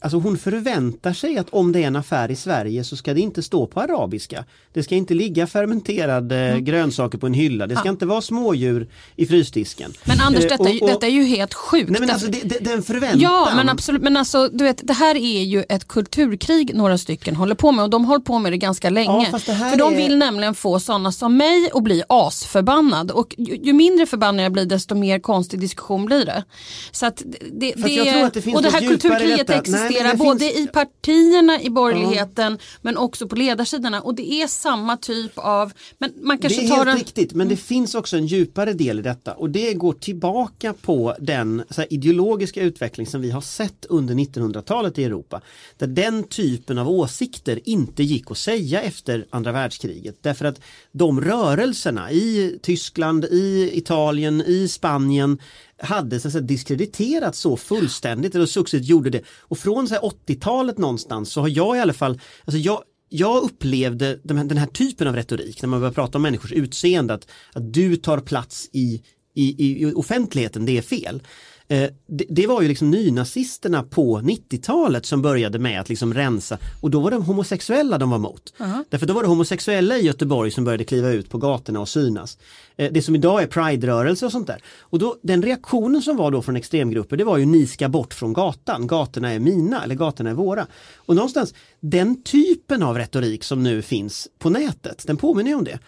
Alltså 0.00 0.18
hon 0.18 0.38
förväntar 0.38 1.12
sig 1.12 1.38
att 1.38 1.50
om 1.50 1.72
det 1.72 1.82
är 1.82 1.86
en 1.86 1.96
affär 1.96 2.30
i 2.30 2.36
Sverige 2.36 2.84
så 2.84 2.96
ska 2.96 3.14
det 3.14 3.20
inte 3.20 3.42
stå 3.42 3.66
på 3.66 3.80
arabiska. 3.80 4.44
Det 4.72 4.82
ska 4.82 4.94
inte 4.94 5.14
ligga 5.14 5.46
fermenterade 5.46 6.36
Mm. 6.36 6.64
grönsaker 6.64 7.18
på 7.18 7.26
en 7.26 7.34
hylla. 7.34 7.66
Det 7.66 7.76
ska 7.76 7.88
inte 7.88 8.06
vara 8.06 8.20
smådjur 8.20 8.88
i 9.16 9.26
frysdisken. 9.26 9.92
Men 10.04 10.20
Anders, 10.20 10.44
Eh, 10.44 10.48
detta, 10.48 10.68
är 10.68 10.72
ju- 10.72 10.78
och- 10.78 10.82
och- 10.82 10.88
detta 10.88 11.06
är 11.06 11.10
ju 11.10 11.24
helt 11.24 11.54
sjukt. 11.54 11.90
Nej 11.90 12.00
men 12.00 12.10
alltså 12.10 12.26
det, 12.26 12.40
det, 12.44 12.58
den 12.58 12.82
förväntan. 12.82 13.20
Ja 13.20 13.52
men 13.56 13.68
absolut, 13.68 14.02
men 14.02 14.16
alltså 14.16 14.48
du 14.48 14.64
vet 14.64 14.80
det 14.86 14.92
här 14.92 15.14
är 15.14 15.42
ju 15.42 15.64
ett 15.68 15.88
kulturkrig 15.88 16.74
några 16.74 16.98
stycken 16.98 17.36
håller 17.36 17.54
på 17.54 17.72
med 17.72 17.82
och 17.84 17.90
de 17.90 18.04
har 18.04 18.08
hållit 18.14 18.24
på 18.26 18.38
med 18.38 18.52
det 18.52 18.56
ganska 18.58 18.90
länge. 18.90 19.26
fast 19.30 19.46
det 19.46 19.54
För 19.54 19.76
de 19.76 19.92
är- 19.92 19.96
vill 19.96 20.16
nämligen 20.18 20.54
få 20.54 20.80
sådana 20.80 21.12
som 21.12 21.36
mig 21.36 21.70
att 21.74 21.82
bli 21.82 22.02
asförbannad 22.08 23.10
och 23.10 23.34
ju, 23.38 23.56
ju 23.62 23.72
mindre 23.72 24.06
förbannad 24.06 24.44
jag 24.44 24.52
blir 24.52 24.66
desto 24.66 24.94
mer 24.94 25.18
konstig 25.18 25.60
diskussion 25.60 26.04
blir 26.06 26.24
det. 26.26 26.44
Så 26.90 27.06
att 27.06 27.22
det, 27.52 27.72
Fast 27.72 27.84
det, 27.84 27.92
jag 27.94 28.06
tror 28.14 28.24
att 28.24 28.34
det 28.34 28.42
finns 28.42 28.56
och 28.56 28.62
det 28.62 28.70
här 28.70 28.80
kulturkriget 28.80 29.50
existerar 29.50 29.95
det 30.04 30.16
både 30.16 30.38
finns- 30.38 30.58
i 30.58 30.66
partierna 30.66 31.62
i 31.62 31.70
borgerligheten 31.70 32.58
men 32.82 32.96
också 32.96 33.28
på 33.28 33.36
ledarsidorna. 33.36 34.00
Och 34.00 34.14
det 34.14 34.32
är 34.32 34.46
samma 34.46 34.96
typ 34.96 35.32
av, 35.34 35.72
men 35.98 36.12
man 36.22 36.38
kanske 36.38 36.60
det 36.60 36.66
är 36.66 36.68
tar 36.68 36.76
helt 36.76 36.88
en 36.88 36.96
riktigt 36.96 37.34
men 37.34 37.48
det 37.48 37.56
finns 37.56 37.94
också 37.94 38.16
en 38.16 38.26
djupare 38.26 38.72
del 38.72 38.98
i 38.98 39.02
detta. 39.02 39.32
Och 39.32 39.50
det 39.50 39.74
går 39.74 39.92
tillbaka 39.92 40.72
på 40.82 41.14
den 41.20 41.62
så 41.70 41.80
här, 41.80 41.92
ideologiska 41.92 42.62
utveckling 42.62 43.06
som 43.06 43.20
vi 43.20 43.30
har 43.30 43.40
sett 43.40 43.86
under 43.88 44.14
1900-talet 44.14 44.98
i 44.98 45.04
Europa. 45.04 45.40
Där 45.78 45.86
den 45.86 46.24
typen 46.24 46.78
av 46.78 46.88
åsikter 46.88 47.60
inte 47.64 48.02
gick 48.02 48.30
att 48.30 48.38
säga 48.38 48.82
efter 48.82 49.26
andra 49.30 49.52
världskriget. 49.52 50.16
Därför 50.22 50.44
att 50.44 50.60
de 50.92 51.20
rörelserna 51.20 52.10
i 52.10 52.58
Tyskland, 52.62 53.24
i 53.24 53.70
Italien, 53.74 54.40
i 54.46 54.68
Spanien 54.68 55.38
hade 55.78 56.20
så 56.20 56.38
att 56.38 56.48
diskrediterats 56.48 57.38
så 57.38 57.56
fullständigt 57.56 58.34
eller 58.34 58.46
successivt 58.46 58.88
gjorde 58.88 59.10
det. 59.10 59.22
Och 59.40 59.58
från 59.58 59.86
80-talet 59.86 60.78
någonstans 60.78 61.32
så 61.32 61.40
har 61.40 61.48
jag 61.48 61.76
i 61.76 61.80
alla 61.80 61.92
fall, 61.92 62.20
alltså 62.44 62.58
jag, 62.58 62.82
jag 63.08 63.42
upplevde 63.42 64.20
den 64.24 64.36
här, 64.36 64.44
den 64.44 64.58
här 64.58 64.66
typen 64.66 65.08
av 65.08 65.16
retorik 65.16 65.62
när 65.62 65.68
man 65.68 65.80
börjar 65.80 65.92
prata 65.92 66.18
om 66.18 66.22
människors 66.22 66.52
utseende 66.52 67.14
att, 67.14 67.28
att 67.52 67.72
du 67.72 67.96
tar 67.96 68.18
plats 68.18 68.68
i, 68.72 69.02
i, 69.34 69.82
i 69.82 69.92
offentligheten, 69.94 70.66
det 70.66 70.78
är 70.78 70.82
fel. 70.82 71.22
Eh, 71.68 71.90
det, 72.06 72.24
det 72.28 72.46
var 72.46 72.62
ju 72.62 72.68
liksom 72.68 72.90
nynazisterna 72.90 73.82
på 73.82 74.20
90-talet 74.20 75.06
som 75.06 75.22
började 75.22 75.58
med 75.58 75.80
att 75.80 75.88
liksom 75.88 76.14
rensa 76.14 76.58
och 76.80 76.90
då 76.90 77.00
var 77.00 77.10
de 77.10 77.22
homosexuella 77.22 77.98
de 77.98 78.10
var 78.10 78.16
emot. 78.16 78.54
Därför 78.90 79.06
då 79.06 79.14
var 79.14 79.22
det 79.22 79.28
homosexuella 79.28 79.96
i 79.98 80.06
Göteborg 80.06 80.50
som 80.50 80.64
började 80.64 80.84
kliva 80.84 81.10
ut 81.10 81.30
på 81.30 81.38
gatorna 81.38 81.80
och 81.80 81.88
synas. 81.88 82.38
Eh, 82.76 82.92
Det 82.92 83.02
som 83.02 83.14
idag 83.14 83.42
är 83.42 83.46
Pride-rörelse 83.46 84.26
och 84.26 84.32
sånt 84.32 84.46
där. 84.46 84.62
Och 84.80 84.98
då, 84.98 85.16
den 85.22 85.42
reaktionen 85.42 86.02
som 86.02 86.16
var 86.16 86.30
då 86.30 86.42
från 86.42 86.56
extremgrupper 86.56 87.16
det 87.16 87.24
var 87.24 87.38
ju 87.38 87.46
ni 87.46 87.66
ska 87.66 87.88
bort 87.88 88.14
från 88.14 88.32
gatan, 88.32 88.86
gatorna 88.86 89.32
är 89.32 89.38
mina 89.38 89.84
eller 89.84 89.94
gatorna 89.94 90.30
är 90.30 90.34
våra. 90.34 90.66
Och 90.96 91.14
någonstans 91.16 91.54
den 91.80 92.22
typen 92.22 92.82
av 92.82 92.98
retorik 92.98 93.44
som 93.44 93.62
nu 93.62 93.82
finns 93.82 94.28
på 94.38 94.50
nätet, 94.50 95.04
den 95.06 95.16
påminner 95.16 95.54
om 95.54 95.64
det. 95.64 95.78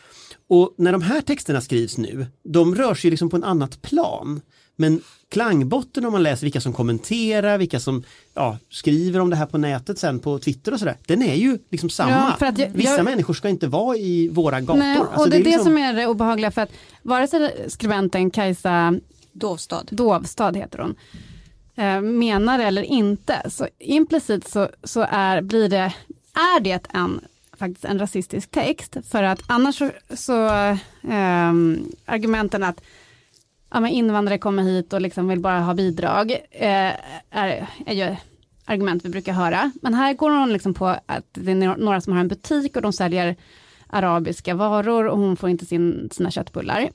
Och 0.48 0.74
när 0.78 0.92
de 0.92 1.02
här 1.02 1.20
texterna 1.20 1.60
skrivs 1.60 1.98
nu, 1.98 2.26
de 2.44 2.74
rör 2.74 2.94
sig 2.94 3.10
liksom 3.10 3.30
på 3.30 3.36
en 3.36 3.44
annat 3.44 3.82
plan. 3.82 4.40
Men 4.80 5.00
klangbotten 5.28 6.04
om 6.06 6.12
man 6.12 6.22
läser 6.22 6.46
vilka 6.46 6.60
som 6.60 6.72
kommenterar, 6.72 7.58
vilka 7.58 7.80
som 7.80 8.02
ja, 8.34 8.58
skriver 8.70 9.20
om 9.20 9.30
det 9.30 9.36
här 9.36 9.46
på 9.46 9.58
nätet 9.58 9.98
sen 9.98 10.18
på 10.18 10.38
Twitter 10.38 10.72
och 10.72 10.78
sådär, 10.78 10.96
den 11.06 11.22
är 11.22 11.34
ju 11.34 11.58
liksom 11.70 11.90
samma. 11.90 12.10
Ja, 12.10 12.34
för 12.38 12.46
att 12.46 12.58
jag- 12.58 12.68
Vissa 12.68 12.96
jag- 12.96 13.04
människor 13.04 13.34
ska 13.34 13.48
inte 13.48 13.66
vara 13.66 13.96
i 13.96 14.28
våra 14.28 14.60
gator. 14.60 14.78
Nej, 14.78 14.98
och 15.00 15.06
Alltså, 15.12 15.30
det 15.30 15.36
är 15.36 15.38
det 15.38 15.44
liksom- 15.44 15.64
som 15.64 15.78
är 15.78 15.92
det 15.92 16.06
obehagliga 16.06 16.50
för 16.50 16.62
att 16.62 16.70
vare 17.02 17.28
sig 17.28 17.64
skribenten 17.68 18.30
Kajsa 18.30 18.94
Dovstad. 19.32 19.82
Dovstad 19.90 20.52
heter 20.56 20.78
hon, 20.78 20.94
eh, 21.76 22.00
menar 22.00 22.58
eller 22.58 22.82
inte, 22.82 23.50
så 23.50 23.68
implicit 23.78 24.48
så, 24.48 24.68
så 24.84 25.06
är, 25.10 25.40
blir 25.42 25.68
det, 25.68 25.92
är 26.34 26.60
det 26.60 26.80
en, 26.94 27.20
faktiskt 27.58 27.84
en 27.84 27.98
rasistisk 27.98 28.50
text, 28.50 28.96
för 29.10 29.22
att 29.22 29.40
annars 29.46 29.78
så, 29.78 29.90
så 30.16 30.48
ehm, 31.08 31.78
argumenten 32.06 32.62
att 32.62 32.80
ja, 33.70 33.80
men 33.80 33.90
invandrare 33.90 34.38
kommer 34.38 34.62
hit 34.62 34.92
och 34.92 35.00
liksom 35.00 35.28
vill 35.28 35.40
bara 35.40 35.60
ha 35.60 35.74
bidrag, 35.74 36.30
eh, 36.50 36.92
är, 37.30 37.68
är 37.86 37.94
ju 37.94 38.16
argument 38.64 39.04
vi 39.04 39.08
brukar 39.08 39.32
höra. 39.32 39.72
Men 39.82 39.94
här 39.94 40.14
går 40.14 40.30
hon 40.30 40.52
liksom 40.52 40.74
på 40.74 40.86
att 40.86 41.26
det 41.32 41.52
är 41.52 41.76
några 41.76 42.00
som 42.00 42.12
har 42.12 42.20
en 42.20 42.28
butik 42.28 42.76
och 42.76 42.82
de 42.82 42.92
säljer 42.92 43.36
arabiska 43.86 44.54
varor 44.54 45.06
och 45.06 45.18
hon 45.18 45.36
får 45.36 45.50
inte 45.50 45.66
sin, 45.66 46.08
sina 46.12 46.30
köttbullar. 46.30 46.88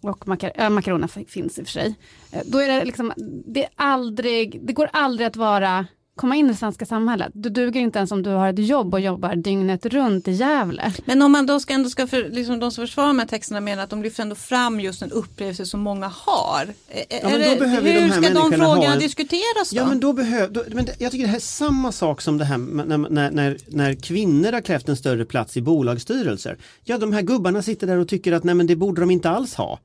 Och 0.00 0.28
makar 0.28 0.52
äh, 0.54 0.70
makaroner 0.70 1.24
finns 1.24 1.58
i 1.58 1.62
och 1.62 1.66
för 1.66 1.72
sig. 1.72 1.94
Eh, 2.32 2.42
då 2.46 2.58
är 2.58 2.68
det 2.68 2.84
liksom, 2.84 3.12
det 3.46 3.64
är 3.64 3.70
aldrig, 3.76 4.60
det 4.62 4.72
går 4.72 4.88
aldrig 4.92 5.26
att 5.26 5.36
vara 5.36 5.86
komma 6.18 6.36
in 6.36 6.46
i 6.46 6.48
det 6.48 6.54
svenska 6.54 6.86
samhället. 6.86 7.28
Du 7.34 7.50
duger 7.50 7.80
inte 7.80 7.98
ens 7.98 8.12
om 8.12 8.22
du 8.22 8.30
har 8.30 8.48
ett 8.48 8.58
jobb 8.58 8.94
och 8.94 9.00
jobbar 9.00 9.36
dygnet 9.36 9.86
runt 9.86 10.28
i 10.28 10.32
Gävle. 10.32 10.92
Men 11.04 11.22
om 11.22 11.32
man 11.32 11.46
då 11.46 11.60
ska 11.60 11.74
ändå 11.74 11.90
ska 11.90 12.06
för, 12.06 12.28
liksom 12.30 12.58
de 12.60 12.70
som 12.70 12.86
försvarar 12.86 13.08
de 13.08 13.18
här 13.18 13.26
texterna 13.26 13.60
menar 13.60 13.82
att 13.84 13.90
de 13.90 14.02
lyfter 14.02 14.22
ändå 14.22 14.34
fram 14.34 14.80
just 14.80 15.02
en 15.02 15.10
upplevelse 15.12 15.66
som 15.66 15.80
många 15.80 16.06
har. 16.14 16.66
Ja, 17.10 17.18
men 17.22 17.42
är 17.42 17.58
behöver 17.58 17.92
hur 17.92 17.94
de 18.00 18.00
här 18.10 18.22
ska 18.22 18.34
de 18.34 18.52
frågorna 18.52 18.92
en- 18.92 18.98
diskuteras 18.98 19.70
då? 19.70 19.76
Ja 19.76 19.86
men 19.86 20.00
då 20.00 20.12
behöver, 20.12 20.54
då, 20.54 20.62
men 20.72 20.84
det- 20.84 20.94
jag 21.00 21.10
tycker 21.12 21.24
det 21.24 21.30
här 21.30 21.36
är 21.36 21.40
samma 21.40 21.92
sak 21.92 22.20
som 22.20 22.38
det 22.38 22.44
här 22.44 22.58
när, 22.58 22.98
när, 22.98 23.30
när, 23.30 23.56
när 23.66 23.94
kvinnor 23.94 24.52
har 24.52 24.60
krävt 24.60 24.88
en 24.88 24.96
större 24.96 25.24
plats 25.24 25.56
i 25.56 25.62
bolagsstyrelser. 25.62 26.58
Ja 26.84 26.98
de 26.98 27.12
här 27.12 27.22
gubbarna 27.22 27.62
sitter 27.62 27.86
där 27.86 27.96
och 27.98 28.08
tycker 28.08 28.32
att 28.32 28.44
nej 28.44 28.54
men 28.54 28.66
det 28.66 28.76
borde 28.76 29.00
de 29.00 29.10
inte 29.10 29.30
alls 29.30 29.54
ha. 29.54 29.78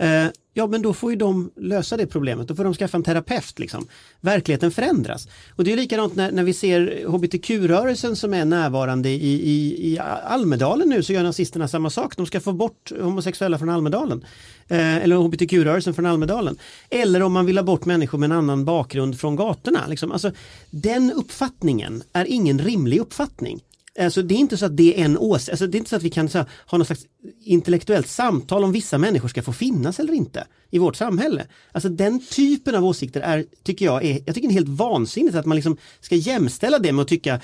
Eh, 0.00 0.26
ja 0.54 0.66
men 0.66 0.82
då 0.82 0.94
får 0.94 1.10
ju 1.10 1.16
de 1.16 1.50
lösa 1.56 1.96
det 1.96 2.06
problemet, 2.06 2.48
då 2.48 2.54
får 2.54 2.64
de 2.64 2.74
skaffa 2.74 2.96
en 2.96 3.02
terapeut 3.02 3.58
liksom. 3.58 3.88
Verkligheten 4.20 4.70
förändras. 4.70 5.28
Och 5.56 5.64
det 5.64 5.72
är 5.72 5.76
likadant 5.76 6.16
när, 6.16 6.32
när 6.32 6.42
vi 6.42 6.52
ser 6.52 7.04
hbtq-rörelsen 7.06 8.16
som 8.16 8.34
är 8.34 8.44
närvarande 8.44 9.08
i, 9.08 9.32
i, 9.50 9.92
i 9.92 9.98
Almedalen 10.24 10.88
nu 10.88 11.02
så 11.02 11.12
gör 11.12 11.22
nazisterna 11.22 11.68
samma 11.68 11.90
sak. 11.90 12.16
De 12.16 12.26
ska 12.26 12.40
få 12.40 12.52
bort 12.52 12.92
homosexuella 13.00 13.58
från 13.58 13.68
Almedalen. 13.68 14.24
Eh, 14.68 14.96
eller 14.96 15.16
hbtq-rörelsen 15.16 15.94
från 15.94 16.06
Almedalen. 16.06 16.58
Eller 16.90 17.22
om 17.22 17.32
man 17.32 17.46
vill 17.46 17.58
ha 17.58 17.64
bort 17.64 17.84
människor 17.84 18.18
med 18.18 18.26
en 18.26 18.36
annan 18.38 18.64
bakgrund 18.64 19.20
från 19.20 19.36
gatorna. 19.36 19.86
Liksom. 19.88 20.12
Alltså, 20.12 20.32
den 20.70 21.12
uppfattningen 21.12 22.02
är 22.12 22.24
ingen 22.24 22.58
rimlig 22.58 23.00
uppfattning. 23.00 23.60
Alltså, 23.98 24.22
det 24.22 24.34
är 24.34 24.38
inte 24.38 24.56
så 24.56 24.66
att 24.66 24.76
det 24.76 25.00
är 25.00 25.04
en 25.04 25.18
ås 25.18 25.48
alltså, 25.48 25.66
det 25.66 25.76
är 25.76 25.78
inte 25.78 25.90
så 25.90 25.96
att 25.96 26.02
vi 26.02 26.10
kan 26.10 26.28
så, 26.28 26.38
här, 26.38 26.46
ha 26.66 26.78
något 26.78 26.86
slags 26.86 27.06
intellektuellt 27.44 28.08
samtal 28.08 28.64
om 28.64 28.72
vissa 28.72 28.98
människor 28.98 29.28
ska 29.28 29.42
få 29.42 29.52
finnas 29.52 30.00
eller 30.00 30.12
inte 30.12 30.46
i 30.70 30.78
vårt 30.78 30.96
samhälle. 30.96 31.46
Alltså 31.72 31.88
den 31.88 32.20
typen 32.20 32.74
av 32.74 32.84
åsikter 32.84 33.20
är, 33.20 33.44
tycker 33.62 33.84
jag, 33.84 34.04
är, 34.04 34.20
jag 34.26 34.34
tycker 34.34 34.48
det 34.48 34.52
är 34.52 34.54
helt 34.54 34.68
vansinnigt 34.68 35.36
att 35.36 35.46
man 35.46 35.56
liksom 35.56 35.76
ska 36.00 36.14
jämställa 36.14 36.78
det 36.78 36.92
med 36.92 37.02
att 37.02 37.08
tycka, 37.08 37.40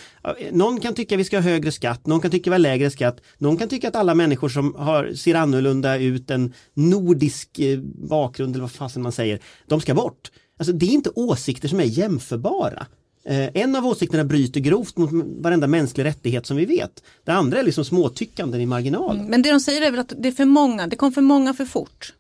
någon 0.53 0.81
kan 0.81 0.95
tycka 0.95 1.17
vi 1.17 1.25
ska 1.25 1.37
ha 1.37 1.43
högre 1.43 1.73
skatt, 1.73 2.07
någon 2.07 2.21
kan 2.21 2.31
tycka 2.31 2.51
vi 2.51 2.55
har 2.55 2.59
lägre 2.59 2.91
skatt, 2.91 3.21
någon 3.39 3.57
kan 3.57 3.69
tycka 3.69 3.89
att 3.89 3.97
alla 3.97 4.15
människor 4.15 4.49
som 4.49 4.75
har, 4.75 5.13
ser 5.15 5.35
annorlunda 5.35 5.99
ut, 5.99 6.31
en 6.31 6.53
nordisk 6.75 7.59
eh, 7.59 7.79
bakgrund 8.09 8.55
eller 8.55 8.63
vad 8.63 8.73
fasen 8.73 9.03
man 9.03 9.13
säger, 9.13 9.41
de 9.67 9.81
ska 9.81 9.95
bort. 9.95 10.31
Alltså 10.59 10.73
det 10.73 10.87
är 10.87 10.91
inte 10.91 11.11
åsikter 11.15 11.69
som 11.69 11.81
är 11.81 11.85
jämförbara. 11.85 12.87
Eh, 13.29 13.49
en 13.55 13.77
av 13.77 13.87
åsikterna 13.87 14.25
bryter 14.25 14.61
grovt 14.61 14.97
mot 14.97 15.11
varenda 15.43 15.67
mänsklig 15.67 16.05
rättighet 16.05 16.47
som 16.47 16.57
vi 16.57 16.65
vet. 16.65 17.03
Det 17.25 17.33
andra 17.33 17.59
är 17.59 17.63
liksom 17.63 17.85
småtyckanden 17.85 18.61
i 18.61 18.67
marginalen. 18.67 19.27
Men 19.27 19.43
det 19.43 19.51
de 19.51 19.61
säger 19.61 19.83
är 19.83 19.91
väl 19.91 20.01
att 20.01 20.13
det 20.19 20.29
är 20.29 20.33
för 20.33 20.45
många, 20.45 20.87
det 20.87 20.97
kom 20.97 21.13
för 21.13 21.23
många 21.23 21.55
för 21.55 21.65
fort. 21.65 22.15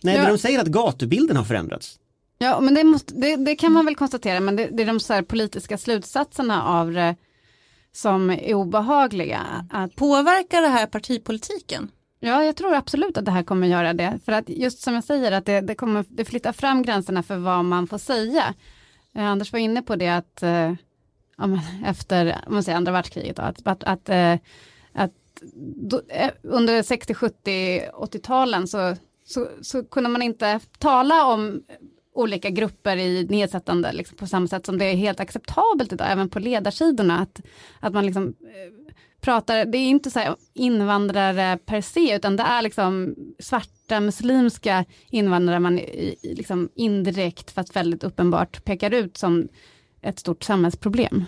Nej, 0.00 0.14
Ja. 0.16 0.22
men 0.22 0.30
de 0.32 0.38
säger 0.38 0.60
att 0.60 0.66
gatubilden 0.66 1.36
har 1.36 1.44
förändrats. 1.44 1.98
Ja, 2.38 2.60
men 2.60 2.74
det, 2.74 2.84
måste, 2.84 3.14
det, 3.14 3.36
det 3.36 3.56
kan 3.56 3.72
man 3.72 3.84
väl 3.84 3.94
konstatera, 3.96 4.40
men 4.40 4.56
det, 4.56 4.68
det 4.72 4.82
är 4.82 4.86
de 4.86 5.00
så 5.00 5.12
här 5.12 5.22
politiska 5.22 5.78
slutsatserna 5.78 6.62
av 6.62 6.92
det 6.92 7.16
som 7.92 8.30
är 8.30 8.54
obehagliga. 8.54 9.40
Att, 9.70 9.96
Påverkar 9.96 10.62
det 10.62 10.68
här 10.68 10.86
partipolitiken? 10.86 11.90
ja, 12.20 12.44
jag 12.44 12.56
tror 12.56 12.74
absolut 12.74 13.18
att 13.18 13.24
det 13.24 13.30
här 13.30 13.42
kommer 13.42 13.66
göra 13.66 13.92
det. 13.92 14.18
För 14.24 14.32
att 14.32 14.48
just 14.48 14.80
som 14.82 14.94
jag 14.94 15.04
säger, 15.04 15.32
att 15.32 15.46
det, 15.46 15.60
det 15.60 15.74
kommer 15.74 16.04
det 16.08 16.24
flyttar 16.24 16.52
fram 16.52 16.82
gränserna 16.82 17.22
för 17.22 17.36
vad 17.36 17.64
man 17.64 17.86
får 17.86 17.98
säga. 17.98 18.54
Eh, 19.14 19.26
Anders 19.26 19.52
var 19.52 19.58
inne 19.58 19.82
på 19.82 19.96
det 19.96 20.08
att 20.08 20.42
eh, 20.42 20.72
ja, 21.36 21.60
efter 21.84 22.44
om 22.46 22.54
man 22.54 22.62
säger 22.62 22.76
andra 22.76 22.92
världskriget, 22.92 23.36
då, 23.36 23.42
att, 23.42 23.66
att, 23.66 23.84
att, 23.84 24.08
eh, 24.08 24.34
att 24.92 25.12
då, 25.76 26.02
eh, 26.08 26.30
under 26.42 26.82
60, 26.82 27.14
70, 27.14 27.80
80-talen 27.80 28.68
så, 28.68 28.96
så, 29.24 29.48
så 29.62 29.84
kunde 29.84 30.10
man 30.10 30.22
inte 30.22 30.60
tala 30.78 31.26
om 31.26 31.62
olika 32.14 32.50
grupper 32.50 32.96
i 32.96 33.26
nedsättande 33.30 33.92
liksom, 33.92 34.16
på 34.16 34.26
samma 34.26 34.48
sätt 34.48 34.66
som 34.66 34.78
det 34.78 34.84
är 34.84 34.94
helt 34.94 35.20
acceptabelt 35.20 35.92
idag, 35.92 36.10
även 36.10 36.28
på 36.28 36.38
ledarsidorna. 36.38 37.18
Att, 37.18 37.40
att 37.80 37.92
man 37.92 38.06
liksom 38.06 38.26
eh, 38.26 38.94
pratar, 39.20 39.64
det 39.64 39.78
är 39.78 39.86
inte 39.86 40.10
så 40.10 40.18
här 40.18 40.36
invandrare 40.54 41.58
per 41.66 41.80
se, 41.80 42.16
utan 42.16 42.36
det 42.36 42.42
är 42.42 42.62
liksom 42.62 43.14
svarta 43.88 44.00
muslimska 44.00 44.84
invandrare 45.10 45.60
man 45.60 45.80
liksom 46.22 46.68
indirekt, 46.74 47.50
fast 47.50 47.76
väldigt 47.76 48.04
uppenbart, 48.04 48.64
pekar 48.64 48.90
ut 48.94 49.16
som 49.16 49.48
ett 50.02 50.18
stort 50.18 50.44
samhällsproblem. 50.44 51.24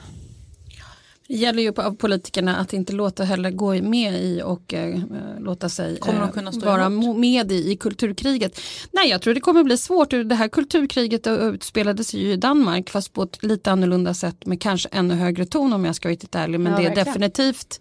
Det 1.29 1.35
gäller 1.35 1.63
ju 1.63 1.73
på, 1.73 1.83
av 1.83 1.97
politikerna 1.97 2.57
att 2.57 2.73
inte 2.73 2.93
låta 2.93 3.25
heller 3.25 3.51
gå 3.51 3.75
med 3.83 4.23
i 4.23 4.43
och 4.45 4.75
eh, 4.75 5.01
låta 5.41 5.69
sig 5.69 5.97
Kommer 5.99 6.21
de 6.21 6.29
eh, 6.29 6.33
kunna 6.35 6.53
stå 6.53 6.67
vara 6.67 6.87
emot? 6.87 7.05
mo- 7.17 7.19
med 7.19 7.53
i, 7.53 7.73
i 7.73 7.77
kulturkriget. 7.77 8.61
Nej, 8.93 9.09
jag 9.11 9.23
tror 9.23 9.35
det 9.35 9.41
kommer 9.41 9.65
bli 9.65 9.77
svårt. 9.79 10.11
Det 10.11 10.35
här 10.35 10.49
kulturkriget 10.49 11.27
utspelade 11.27 12.05
sig 12.05 12.21
ju 12.21 12.33
i 12.33 12.37
Danmark 12.37 12.91
fast 12.91 13.13
på 13.13 13.23
ett 13.23 13.43
lite 13.43 13.71
annorlunda 13.73 14.15
sätt 14.15 14.47
med 14.47 14.61
kanske 14.61 14.89
ännu 14.93 15.15
högre 15.15 15.45
ton 15.47 15.73
om 15.73 15.85
jag 15.85 15.95
ska 15.95 16.09
vara 16.09 16.13
riktigt 16.13 16.35
ärlig. 16.35 16.61
Men 16.61 16.73
Ja, 16.73 16.79
det 16.79 16.85
är 16.85 16.89
verkligen. 16.89 17.07
definitivt 17.07 17.81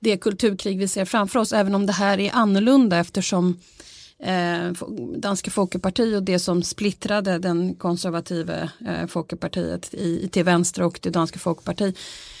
det 0.00 0.16
kulturkrig 0.16 0.78
vi 0.78 0.88
ser 0.88 1.04
framför 1.04 1.38
oss 1.40 1.52
även 1.52 1.74
om 1.74 1.86
det 1.86 1.92
här 1.92 2.20
är 2.20 2.30
annorlunda 2.34 2.98
eftersom 2.98 3.58
eh, 4.22 4.72
Danska 5.16 5.50
Folkeparti 5.50 6.16
och 6.16 6.22
det 6.22 6.38
som 6.38 6.62
splittrade 6.62 7.38
den 7.38 7.74
konservativa 7.74 8.62
eh, 8.62 9.06
Folkepartiet 9.08 9.94
i, 9.94 10.28
till 10.28 10.44
vänster 10.44 10.82
och 10.82 10.98
det 11.02 11.10
danska 11.10 11.38
Folkeparti 11.38 11.94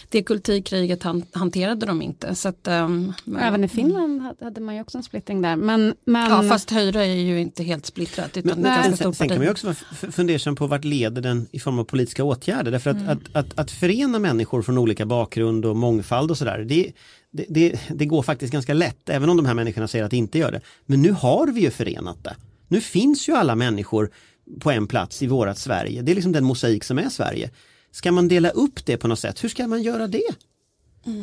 det 0.08 0.22
kulturkriget 0.22 1.02
han, 1.02 1.22
hanterade 1.32 1.86
de 1.86 2.02
inte. 2.02 2.34
Så 2.34 2.48
att, 2.48 2.66
ehm, 2.68 3.12
Även 3.40 3.64
i 3.64 3.68
Finland 3.68 4.20
hade- 4.22 4.44
hade 4.44 4.60
man 4.60 4.74
ju 4.74 4.80
också 4.80 4.98
en 4.98 5.04
splittring 5.04 5.42
där. 5.42 5.56
Men, 5.56 5.94
men, 6.04 6.30
Ja, 6.30 6.42
fast 6.48 6.70
Höjre 6.70 7.02
är 7.06 7.14
ju 7.14 7.40
inte 7.40 7.62
helt 7.62 7.86
splittrat 7.86 8.36
utan 8.36 8.50
Men, 8.54 8.62
det 8.62 8.68
är 8.68 8.74
ganska 8.74 8.90
sen, 8.96 8.96
stort 8.96 9.16
sen 9.16 9.28
kan 9.28 9.36
man 9.38 9.44
ju 9.46 9.50
också 9.50 9.66
vara 9.66 9.76
f- 9.92 10.14
fundersam 10.14 10.56
på 10.56 10.66
vart 10.66 10.84
leder 10.84 11.22
den 11.22 11.46
i 11.52 11.58
form 11.58 11.78
av 11.78 11.84
politiska 11.84 12.24
åtgärder. 12.24 12.70
Därför 12.70 12.90
att, 12.90 13.08
att, 13.08 13.18
att, 13.32 13.58
att 13.58 13.70
förena 13.70 14.18
människor 14.18 14.62
från 14.62 14.78
olika 14.78 15.06
bakgrund 15.06 15.64
och 15.64 15.76
mångfald 15.76 16.30
och 16.30 16.38
sådär, 16.38 16.58
det, 16.68 16.92
det, 17.32 17.46
det, 17.48 17.80
det 17.94 18.06
går 18.06 18.22
faktiskt 18.22 18.52
ganska 18.52 18.74
lätt, 18.74 19.08
även 19.08 19.30
om 19.30 19.36
de 19.36 19.46
här 19.46 19.54
människorna 19.54 19.88
säger 19.88 20.04
att 20.04 20.10
det 20.10 20.16
inte 20.16 20.38
gör 20.38 20.52
det. 20.52 20.60
Men 20.86 21.02
nu 21.02 21.12
har 21.12 21.46
vi 21.46 21.60
ju 21.60 21.70
förenat 21.70 22.24
det. 22.24 22.36
Nu 22.68 22.80
finns 22.80 23.28
ju 23.28 23.32
alla 23.32 23.54
människor 23.54 24.10
på 24.60 24.70
en 24.70 24.86
plats 24.86 25.22
i 25.22 25.26
vårat 25.26 25.58
Sverige. 25.58 26.02
Det 26.02 26.12
är 26.12 26.14
liksom 26.14 26.32
den 26.32 26.44
mosaik 26.44 26.84
som 26.84 26.98
är 26.98 27.08
Sverige. 27.08 27.50
Ska 27.96 28.12
man 28.12 28.28
dela 28.28 28.50
upp 28.50 28.86
det 28.86 28.96
på 28.96 29.08
något 29.08 29.18
sätt? 29.18 29.44
Hur 29.44 29.48
ska 29.48 29.66
man 29.66 29.82
göra 29.82 30.06
det? 30.06 30.34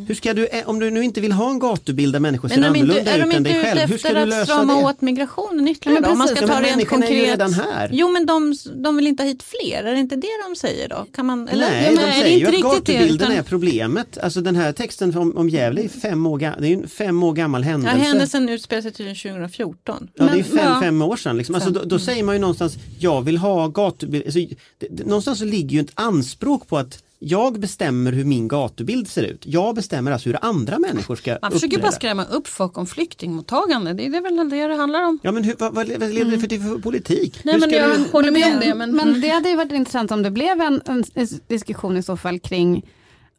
Hur 0.07 0.15
ska 0.15 0.33
du, 0.33 0.45
eh, 0.47 0.69
om 0.69 0.79
du 0.79 0.91
nu 0.91 1.03
inte 1.03 1.21
vill 1.21 1.31
ha 1.31 1.49
en 1.49 1.59
gatubild 1.59 2.13
där 2.15 2.19
människor 2.19 2.49
ser 2.49 2.59
Men 2.59 2.73
de 2.73 2.79
är 2.79 2.81
inte, 2.83 2.93
annorlunda 2.93 3.11
är 3.11 3.17
ut 3.17 3.23
de 3.23 3.31
än 3.35 3.37
inte 3.37 3.49
dig 3.49 3.59
ute 3.59 3.69
själv, 3.69 3.89
hur 3.91 3.97
ska 3.97 4.07
efter 4.07 4.15
du 4.15 4.21
att 4.21 4.27
lösa 4.29 4.45
strama 4.45 4.75
det? 4.75 4.83
åt 4.85 5.01
migrationen 5.01 5.67
ytterligare? 5.67 5.95
Ja, 5.95 6.01
men 6.01 6.03
då? 6.03 6.11
Om 6.11 6.17
man 6.17 6.27
ska 6.27 6.35
ta 6.35 6.41
Ja, 6.41 6.47
men 6.53 6.63
rent 6.63 6.75
människorna 6.75 7.05
är 7.05 7.09
ju 7.11 7.15
konkret. 7.19 7.31
redan 7.39 7.53
här. 7.53 7.89
Jo 7.93 8.09
men 8.11 8.25
de, 8.25 8.55
de 8.75 8.95
vill 8.97 9.07
inte 9.07 9.23
ha 9.23 9.27
hit 9.27 9.43
fler, 9.43 9.83
är 9.83 9.93
det 9.93 9.99
inte 9.99 10.15
det 10.15 10.27
de 10.49 10.55
säger 10.55 10.89
då? 10.89 11.05
Kan 11.15 11.25
man, 11.25 11.47
eller? 11.47 11.69
Nej, 11.71 11.83
Ja, 11.83 11.91
men 11.91 11.99
de 12.05 12.11
är 12.11 12.21
säger 12.21 12.37
ju 12.39 12.55
inte 12.55 12.67
att 12.67 12.73
gatubilden 12.75 13.15
utan- 13.27 13.31
är 13.31 13.43
problemet. 13.43 14.17
Alltså 14.17 14.41
den 14.41 14.55
här 14.55 14.71
texten 14.71 15.17
om, 15.17 15.37
om 15.37 15.49
Gävle 15.49 15.81
är 15.83 15.89
fem 15.89 16.25
år, 16.25 16.39
det 16.39 16.45
är 16.45 16.61
ju 16.69 16.73
en 16.75 16.87
fem 16.87 17.23
år 17.23 17.33
gammal 17.33 17.61
Ja, 17.63 17.69
händelse. 17.69 17.97
händelsen 17.97 18.49
utspelar 18.49 18.81
sig 18.81 18.91
tydligen 18.91 19.15
2014. 19.15 20.07
Ja, 20.13 20.23
det 20.23 20.31
är 20.31 20.35
Men- 20.35 20.43
fem, 20.43 20.59
ja. 20.63 20.79
fem 20.81 21.01
år 21.01 21.15
sedan. 21.17 21.37
Liksom. 21.37 21.55
Alltså, 21.55 21.69
då, 21.69 21.83
då 21.83 21.99
säger 21.99 22.23
man 22.23 22.35
ju 22.35 22.41
någonstans, 22.41 22.73
jag 22.99 23.21
vill 23.21 23.37
ha 23.37 23.67
gatubild. 23.67 24.23
Alltså, 24.25 24.39
det, 24.79 25.05
någonstans 25.05 25.39
så 25.39 25.45
ligger 25.45 25.69
ju 25.69 25.79
ett 25.81 25.91
anspråk 25.93 26.67
på 26.67 26.77
att 26.77 27.03
jag 27.25 27.59
bestämmer 27.59 28.11
hur 28.11 28.23
min 28.25 28.47
gatubild 28.47 29.07
ser 29.07 29.23
ut. 29.23 29.41
Jag 29.45 29.75
bestämmer 29.75 30.11
alltså 30.11 30.29
hur 30.29 30.37
andra 30.41 30.79
människor 30.79 31.15
ska 31.15 31.37
Man 31.41 31.51
försöker 31.51 31.67
uppträda. 31.67 31.81
bara 31.87 31.91
skrämma 31.91 32.25
upp 32.25 32.47
folk 32.47 32.77
om 32.77 32.85
flyktingmottagande. 32.85 33.93
Det 33.93 34.05
är 34.05 34.21
väl 34.21 34.49
det 34.49 34.67
det 34.67 34.75
handlar 34.75 35.03
om. 35.03 35.19
Ja 35.23 35.31
men 35.31 35.43
hur, 35.43 35.55
vad, 35.59 35.73
vad 35.73 35.87
leder 35.87 36.31
det 36.31 36.39
för, 36.39 36.47
till 36.47 36.61
för 36.61 36.77
politik? 36.79 37.39
Nej 37.43 37.53
hur 37.53 37.61
men 37.61 37.69
jag 37.69 37.89
du... 37.97 38.05
håller 38.11 38.31
med 38.31 38.53
om 38.53 38.59
det. 38.59 38.75
Men, 38.75 38.95
men 38.95 39.21
det 39.21 39.27
hade 39.29 39.49
ju 39.49 39.55
varit 39.55 39.71
intressant 39.71 40.11
om 40.11 40.23
det 40.23 40.31
blev 40.31 40.61
en, 40.61 40.81
en 40.85 41.03
diskussion 41.47 41.97
i 41.97 42.03
så 42.03 42.17
fall 42.17 42.39
kring 42.39 42.85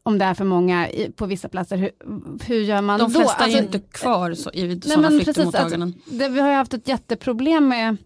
om 0.02 0.18
det 0.18 0.24
är 0.24 0.34
för 0.34 0.44
många 0.44 0.90
i, 0.90 1.12
på 1.12 1.26
vissa 1.26 1.48
platser. 1.48 1.76
Hur, 1.76 1.90
hur 2.44 2.60
gör 2.60 2.80
man 2.82 2.98
de 3.00 3.12
då? 3.12 3.18
flesta 3.18 3.36
är 3.38 3.42
Alltså, 3.44 3.58
ju 3.58 3.64
inte 3.64 3.78
kvar 3.78 4.34
så, 4.34 4.50
i 4.52 4.66
nej, 4.66 4.80
sådana 4.82 5.02
men 5.02 5.10
precis, 5.10 5.24
flyktingmottaganden. 5.24 5.82
alltså, 5.96 6.14
det, 6.18 6.28
vi 6.28 6.40
har 6.40 6.48
ju 6.48 6.54
haft 6.54 6.74
ett 6.74 6.88
jätteproblem 6.88 7.68
med, 7.68 7.96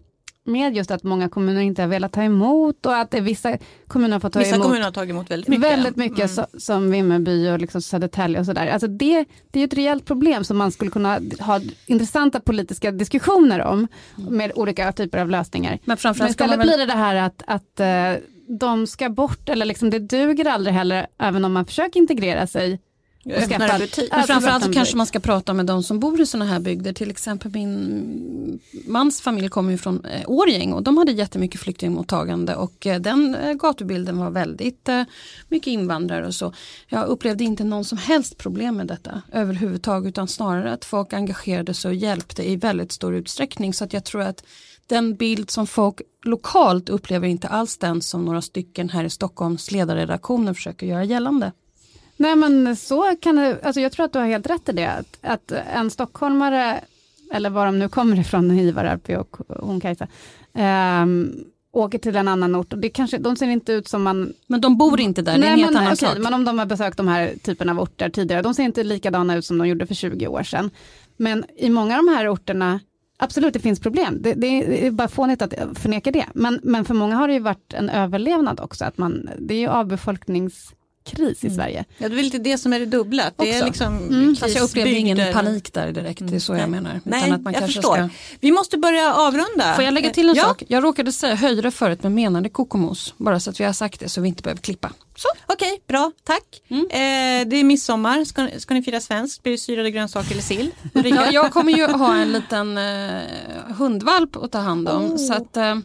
med 0.49 0.75
just 0.75 0.91
att 0.91 1.03
många 1.03 1.29
kommuner 1.29 1.61
inte 1.61 1.81
har 1.81 1.89
velat 1.89 2.11
ta 2.11 2.23
emot 2.23 2.85
och 2.85 2.97
att 2.97 3.13
vissa 3.13 3.57
kommuner 3.87 4.13
har 4.13 4.19
fått 4.19 4.33
ta 4.33 4.39
Vissa 4.39 4.55
emot 4.55 4.65
kommuner 4.65 4.85
har 4.85 4.91
tagit 4.91 5.09
emot 5.09 5.31
väldigt 5.31 5.47
mycket. 5.47 5.63
Väldigt 5.63 5.95
mycket 5.95 6.31
så, 6.31 6.45
som 6.57 6.91
Vimmerby 6.91 7.49
och 7.49 7.59
liksom 7.59 7.81
Södertälje 7.81 8.39
och 8.39 8.45
sådär. 8.45 8.67
Alltså 8.67 8.87
det, 8.87 9.25
det 9.51 9.59
är 9.59 9.65
ett 9.65 9.73
rejält 9.73 10.05
problem 10.05 10.43
som 10.43 10.57
man 10.57 10.71
skulle 10.71 10.91
kunna 10.91 11.19
ha 11.39 11.59
intressanta 11.85 12.39
politiska 12.39 12.91
diskussioner 12.91 13.61
om 13.61 13.87
med 14.15 14.51
olika 14.55 14.91
typer 14.91 15.17
av 15.17 15.29
lösningar. 15.29 15.79
Men 15.85 15.97
Men 16.03 16.27
istället 16.27 16.59
väl... 16.59 16.67
blir 16.67 16.77
det 16.77 16.85
det 16.85 16.93
här 16.93 17.15
att, 17.15 17.43
att 17.47 17.79
eh, 17.79 18.23
de 18.59 18.87
ska 18.87 19.09
bort 19.09 19.49
eller 19.49 19.65
liksom 19.65 19.89
det 19.89 19.99
duger 19.99 20.45
aldrig 20.45 20.73
heller 20.73 21.07
även 21.17 21.45
om 21.45 21.53
man 21.53 21.65
försöker 21.65 21.99
integrera 21.99 22.47
sig 22.47 22.79
Skaffa- 23.25 23.73
en 23.73 23.79
butik. 23.79 24.09
Men 24.11 24.23
framförallt 24.23 24.73
kanske 24.73 24.97
man 24.97 25.05
ska 25.05 25.19
prata 25.19 25.53
med 25.53 25.65
de 25.65 25.83
som 25.83 25.99
bor 25.99 26.21
i 26.21 26.25
sådana 26.25 26.51
här 26.51 26.59
bygder. 26.59 26.93
Till 26.93 27.11
exempel 27.11 27.51
min 27.51 28.59
mans 28.87 29.21
familj 29.21 29.49
kommer 29.49 29.77
från 29.77 30.05
eh, 30.05 30.29
Årgäng 30.29 30.73
och 30.73 30.83
de 30.83 30.97
hade 30.97 31.11
jättemycket 31.11 31.61
flyktingmottagande 31.61 32.55
och 32.55 32.87
eh, 32.87 32.99
den 33.01 33.35
eh, 33.35 33.53
gatubilden 33.53 34.17
var 34.17 34.29
väldigt 34.29 34.89
eh, 34.89 35.03
mycket 35.47 35.67
invandrare 35.67 36.27
och 36.27 36.35
så. 36.35 36.53
Jag 36.87 37.07
upplevde 37.07 37.43
inte 37.43 37.63
någon 37.63 37.85
som 37.85 37.97
helst 37.97 38.37
problem 38.37 38.75
med 38.75 38.87
detta 38.87 39.21
överhuvudtaget 39.31 40.09
utan 40.09 40.27
snarare 40.27 40.73
att 40.73 40.85
folk 40.85 41.13
engagerade 41.13 41.73
sig 41.73 41.89
och 41.89 41.95
hjälpte 41.95 42.49
i 42.49 42.55
väldigt 42.55 42.91
stor 42.91 43.15
utsträckning 43.15 43.73
så 43.73 43.83
att 43.83 43.93
jag 43.93 44.03
tror 44.03 44.21
att 44.21 44.43
den 44.87 45.15
bild 45.15 45.49
som 45.49 45.67
folk 45.67 46.01
lokalt 46.25 46.89
upplever 46.89 47.27
inte 47.27 47.47
alls 47.47 47.77
den 47.77 48.01
som 48.01 48.25
några 48.25 48.41
stycken 48.41 48.89
här 48.89 49.03
i 49.03 49.09
Stockholms 49.09 49.71
ledarredaktioner 49.71 50.53
försöker 50.53 50.87
göra 50.87 51.03
gällande. 51.03 51.51
Nej 52.19 52.35
men 52.35 52.75
så 52.75 53.15
kan 53.21 53.35
det, 53.35 53.59
alltså 53.63 53.81
jag 53.81 53.91
tror 53.91 54.05
att 54.05 54.13
du 54.13 54.19
har 54.19 54.25
helt 54.25 54.49
rätt 54.49 54.69
i 54.69 54.71
det, 54.71 54.91
att, 54.91 55.17
att 55.21 55.51
en 55.51 55.89
stockholmare, 55.89 56.79
eller 57.33 57.49
var 57.49 57.65
de 57.65 57.79
nu 57.79 57.89
kommer 57.89 58.19
ifrån, 58.19 58.51
Ivar 58.59 58.85
Arpi 58.85 59.15
och 59.15 59.37
hon 59.47 59.79
Kajsa, 59.79 60.07
ehm, 60.53 61.33
åker 61.71 61.97
till 61.97 62.15
en 62.15 62.27
annan 62.27 62.55
ort 62.55 62.73
och 62.73 62.79
det 62.79 62.89
kanske, 62.89 63.17
de 63.17 63.35
ser 63.35 63.47
inte 63.47 63.73
ut 63.73 63.87
som 63.87 64.03
man 64.03 64.33
Men 64.47 64.61
de 64.61 64.77
bor 64.77 64.99
inte 64.99 65.21
där, 65.21 65.37
det 65.37 65.47
är 65.47 65.51
en 65.51 65.55
Nej, 65.55 65.59
helt 65.59 65.73
men, 65.73 65.83
annan 65.83 65.97
sak. 65.97 66.17
men 66.17 66.33
om 66.33 66.45
de 66.45 66.59
har 66.59 66.65
besökt 66.65 66.97
de 66.97 67.07
här 67.07 67.33
typerna 67.43 67.71
av 67.71 67.79
orter 67.79 68.09
tidigare, 68.09 68.41
de 68.41 68.53
ser 68.53 68.63
inte 68.63 68.83
likadana 68.83 69.35
ut 69.35 69.45
som 69.45 69.57
de 69.57 69.67
gjorde 69.67 69.85
för 69.85 69.95
20 69.95 70.27
år 70.27 70.43
sedan. 70.43 70.69
Men 71.17 71.45
i 71.57 71.69
många 71.69 71.97
av 71.97 72.05
de 72.05 72.11
här 72.11 72.33
orterna, 72.33 72.79
absolut 73.17 73.53
det 73.53 73.59
finns 73.59 73.79
problem, 73.79 74.17
det, 74.21 74.33
det 74.33 74.87
är 74.87 74.91
bara 74.91 75.07
fånigt 75.07 75.41
att 75.41 75.53
förneka 75.75 76.11
det. 76.11 76.25
Men, 76.33 76.59
men 76.63 76.85
för 76.85 76.93
många 76.93 77.15
har 77.15 77.27
det 77.27 77.33
ju 77.33 77.39
varit 77.39 77.73
en 77.73 77.89
överlevnad 77.89 78.59
också, 78.59 78.85
att 78.85 78.97
man, 78.97 79.29
det 79.39 79.53
är 79.53 79.59
ju 79.59 79.67
avbefolkningskris 81.13 81.43
i 81.51 81.55
Sverige. 81.55 81.85
Ja, 81.97 82.09
det 82.09 82.19
är 82.19 82.23
lite 82.23 82.37
det 82.37 82.57
som 82.57 82.73
är 82.73 82.79
det 82.79 82.85
dubbla. 82.85 83.31
Det 83.37 83.53
är 83.53 83.65
liksom 83.65 83.97
Mm. 84.09 84.35
Fast 84.35 84.55
jag 84.55 84.63
upplevde 84.63 84.91
ingen 84.91 85.33
panik 85.33 85.73
där 85.73 85.91
direkt, 85.91 86.21
det 86.23 86.35
är 86.35 86.39
så 86.39 86.55
jag 86.55 86.69
menar. 86.69 87.01
Nej, 87.03 87.19
Utan 87.19 87.33
att 87.33 87.41
man 87.41 87.53
jag 87.53 87.59
kanske 87.61 87.75
förstår. 87.75 87.95
Ska... 87.95 88.09
Vi 88.39 88.51
måste 88.51 88.77
börja 88.77 89.13
avrunda. 89.13 89.73
Får 89.75 89.83
jag 89.83 89.93
lägga 89.93 90.09
till 90.09 90.29
en 90.29 90.35
ja. 90.35 90.43
sak? 90.43 90.63
Jag 90.67 90.83
råkade 90.83 91.11
säga 91.11 91.35
höjre 91.35 91.71
förut 91.71 92.03
men 92.03 92.13
menade 92.15 92.49
kokomos. 92.49 93.13
Bara 93.17 93.39
så 93.39 93.49
att 93.49 93.59
vi 93.59 93.63
har 93.63 93.73
sagt 93.73 93.99
det 93.99 94.09
så 94.09 94.21
vi 94.21 94.27
inte 94.27 94.43
behöver 94.43 94.61
klippa. 94.61 94.91
Så. 95.15 95.27
Okej, 95.45 95.81
bra, 95.87 96.11
tack. 96.23 96.61
Mm. 96.69 96.83
Eh, 96.83 97.49
det 97.49 97.55
är 97.57 97.63
midsommar, 97.63 98.25
ska, 98.25 98.47
ska 98.57 98.73
ni 98.73 98.83
fira 98.83 98.99
svenskt? 99.01 99.43
Blir 99.43 99.51
det 99.51 99.57
syrade 99.57 99.91
grönsaker 99.91 100.31
eller 100.31 100.41
sill? 100.41 100.71
Ulrika? 100.93 101.15
Jag, 101.15 101.33
jag 101.33 101.51
kommer 101.53 101.73
ju 101.73 101.85
ha 101.87 102.15
en 102.15 102.31
liten 102.31 102.77
eh, 102.77 103.21
hundvalp 103.77 104.35
att 104.35 104.51
ta 104.51 104.57
hand 104.57 104.89
om. 104.89 105.03
Oh. 105.11 105.17
Så 105.17 105.33
att 105.33 105.57
eh, 105.57 105.75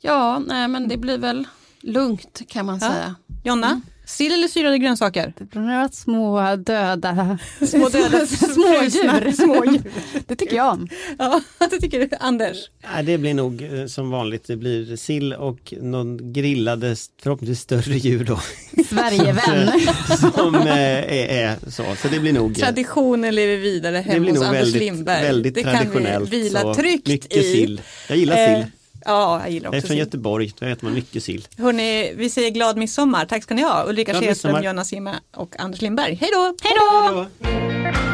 ja, 0.00 0.38
nej 0.38 0.68
men 0.68 0.88
det 0.88 0.96
blir 0.96 1.18
väl 1.18 1.46
lugnt 1.80 2.42
kan 2.48 2.66
man 2.66 2.78
Ja. 2.82 2.88
säga. 2.88 3.14
Jonna, 3.44 3.80
sill 4.04 4.32
eller 4.32 4.48
syrade 4.48 4.78
grönsaker? 4.78 5.32
Det 5.38 5.58
några 5.58 5.88
små 5.88 6.56
döda 6.56 7.38
Små 7.66 7.88
döda 7.88 8.26
smådjur. 8.26 9.32
smådjur. 9.32 9.82
Det 10.26 10.36
tycker 10.36 10.56
jag 10.56 10.72
om. 10.72 10.88
Ja, 11.18 11.40
det 11.70 11.78
tycker 11.80 11.98
du. 12.00 12.08
Anders? 12.20 12.56
Nej, 12.94 13.04
det 13.04 13.18
blir 13.18 13.34
nog 13.34 13.62
eh, 13.62 13.86
som 13.86 14.10
vanligt, 14.10 14.46
det 14.46 14.56
blir 14.56 14.96
sill 14.96 15.32
och 15.32 15.74
någon 15.80 16.32
grillade, 16.32 16.96
förhoppningsvis 17.22 17.60
större 17.60 17.98
djur 17.98 18.24
då. 18.24 18.40
Sverigevän. 18.88 19.80
som 20.34 20.54
eh, 20.54 20.78
är, 20.78 21.26
är 21.28 21.56
så, 21.70 21.84
så 22.02 22.08
det 22.08 22.20
blir 22.20 22.32
nog 22.32 22.50
eh, 22.50 22.64
Traditionen 22.64 23.34
lever 23.34 23.56
vidare 23.56 23.92
det 23.96 24.00
hemma 24.00 24.30
hos 24.30 24.42
Anders 24.42 24.52
väldigt, 24.62 24.80
Lindberg. 24.82 25.22
väldigt 25.22 25.54
det 25.54 25.62
traditionellt. 25.62 26.30
kan 26.30 26.38
vi 26.38 26.42
vila 26.42 26.60
så 26.60 26.74
tryggt 26.74 27.08
mycket 27.08 27.36
i. 27.36 27.42
sill. 27.52 27.80
Jag 28.08 28.18
gillar 28.18 28.36
Eh, 28.36 28.60
sill. 28.60 28.66
Ja, 29.04 29.40
jag 29.40 29.50
gillar 29.50 29.66
Jag 29.66 29.74
är 29.74 29.78
också 29.78 29.86
från 29.86 29.94
sill. 29.94 29.98
Göteborg, 29.98 30.52
där 30.58 30.68
äter 30.68 30.84
man 30.84 30.94
mycket 30.94 31.22
sill. 31.24 31.48
Hörrni, 31.58 32.14
vi 32.16 32.30
säger 32.30 32.50
glad 32.50 32.76
midsommar. 32.76 33.26
Tack 33.26 33.42
ska 33.42 33.54
ni 33.54 33.62
ha. 33.62 33.84
Ulrika 33.88 34.20
midsommar. 34.20 34.62
Jonna 34.62 34.84
Simma 34.84 35.14
och 35.34 35.60
Anders 35.60 35.80
Lindberg. 35.82 36.14
Hej 36.14 36.30
då! 36.32 36.54
Hej 36.62 36.72
då! 36.78 38.13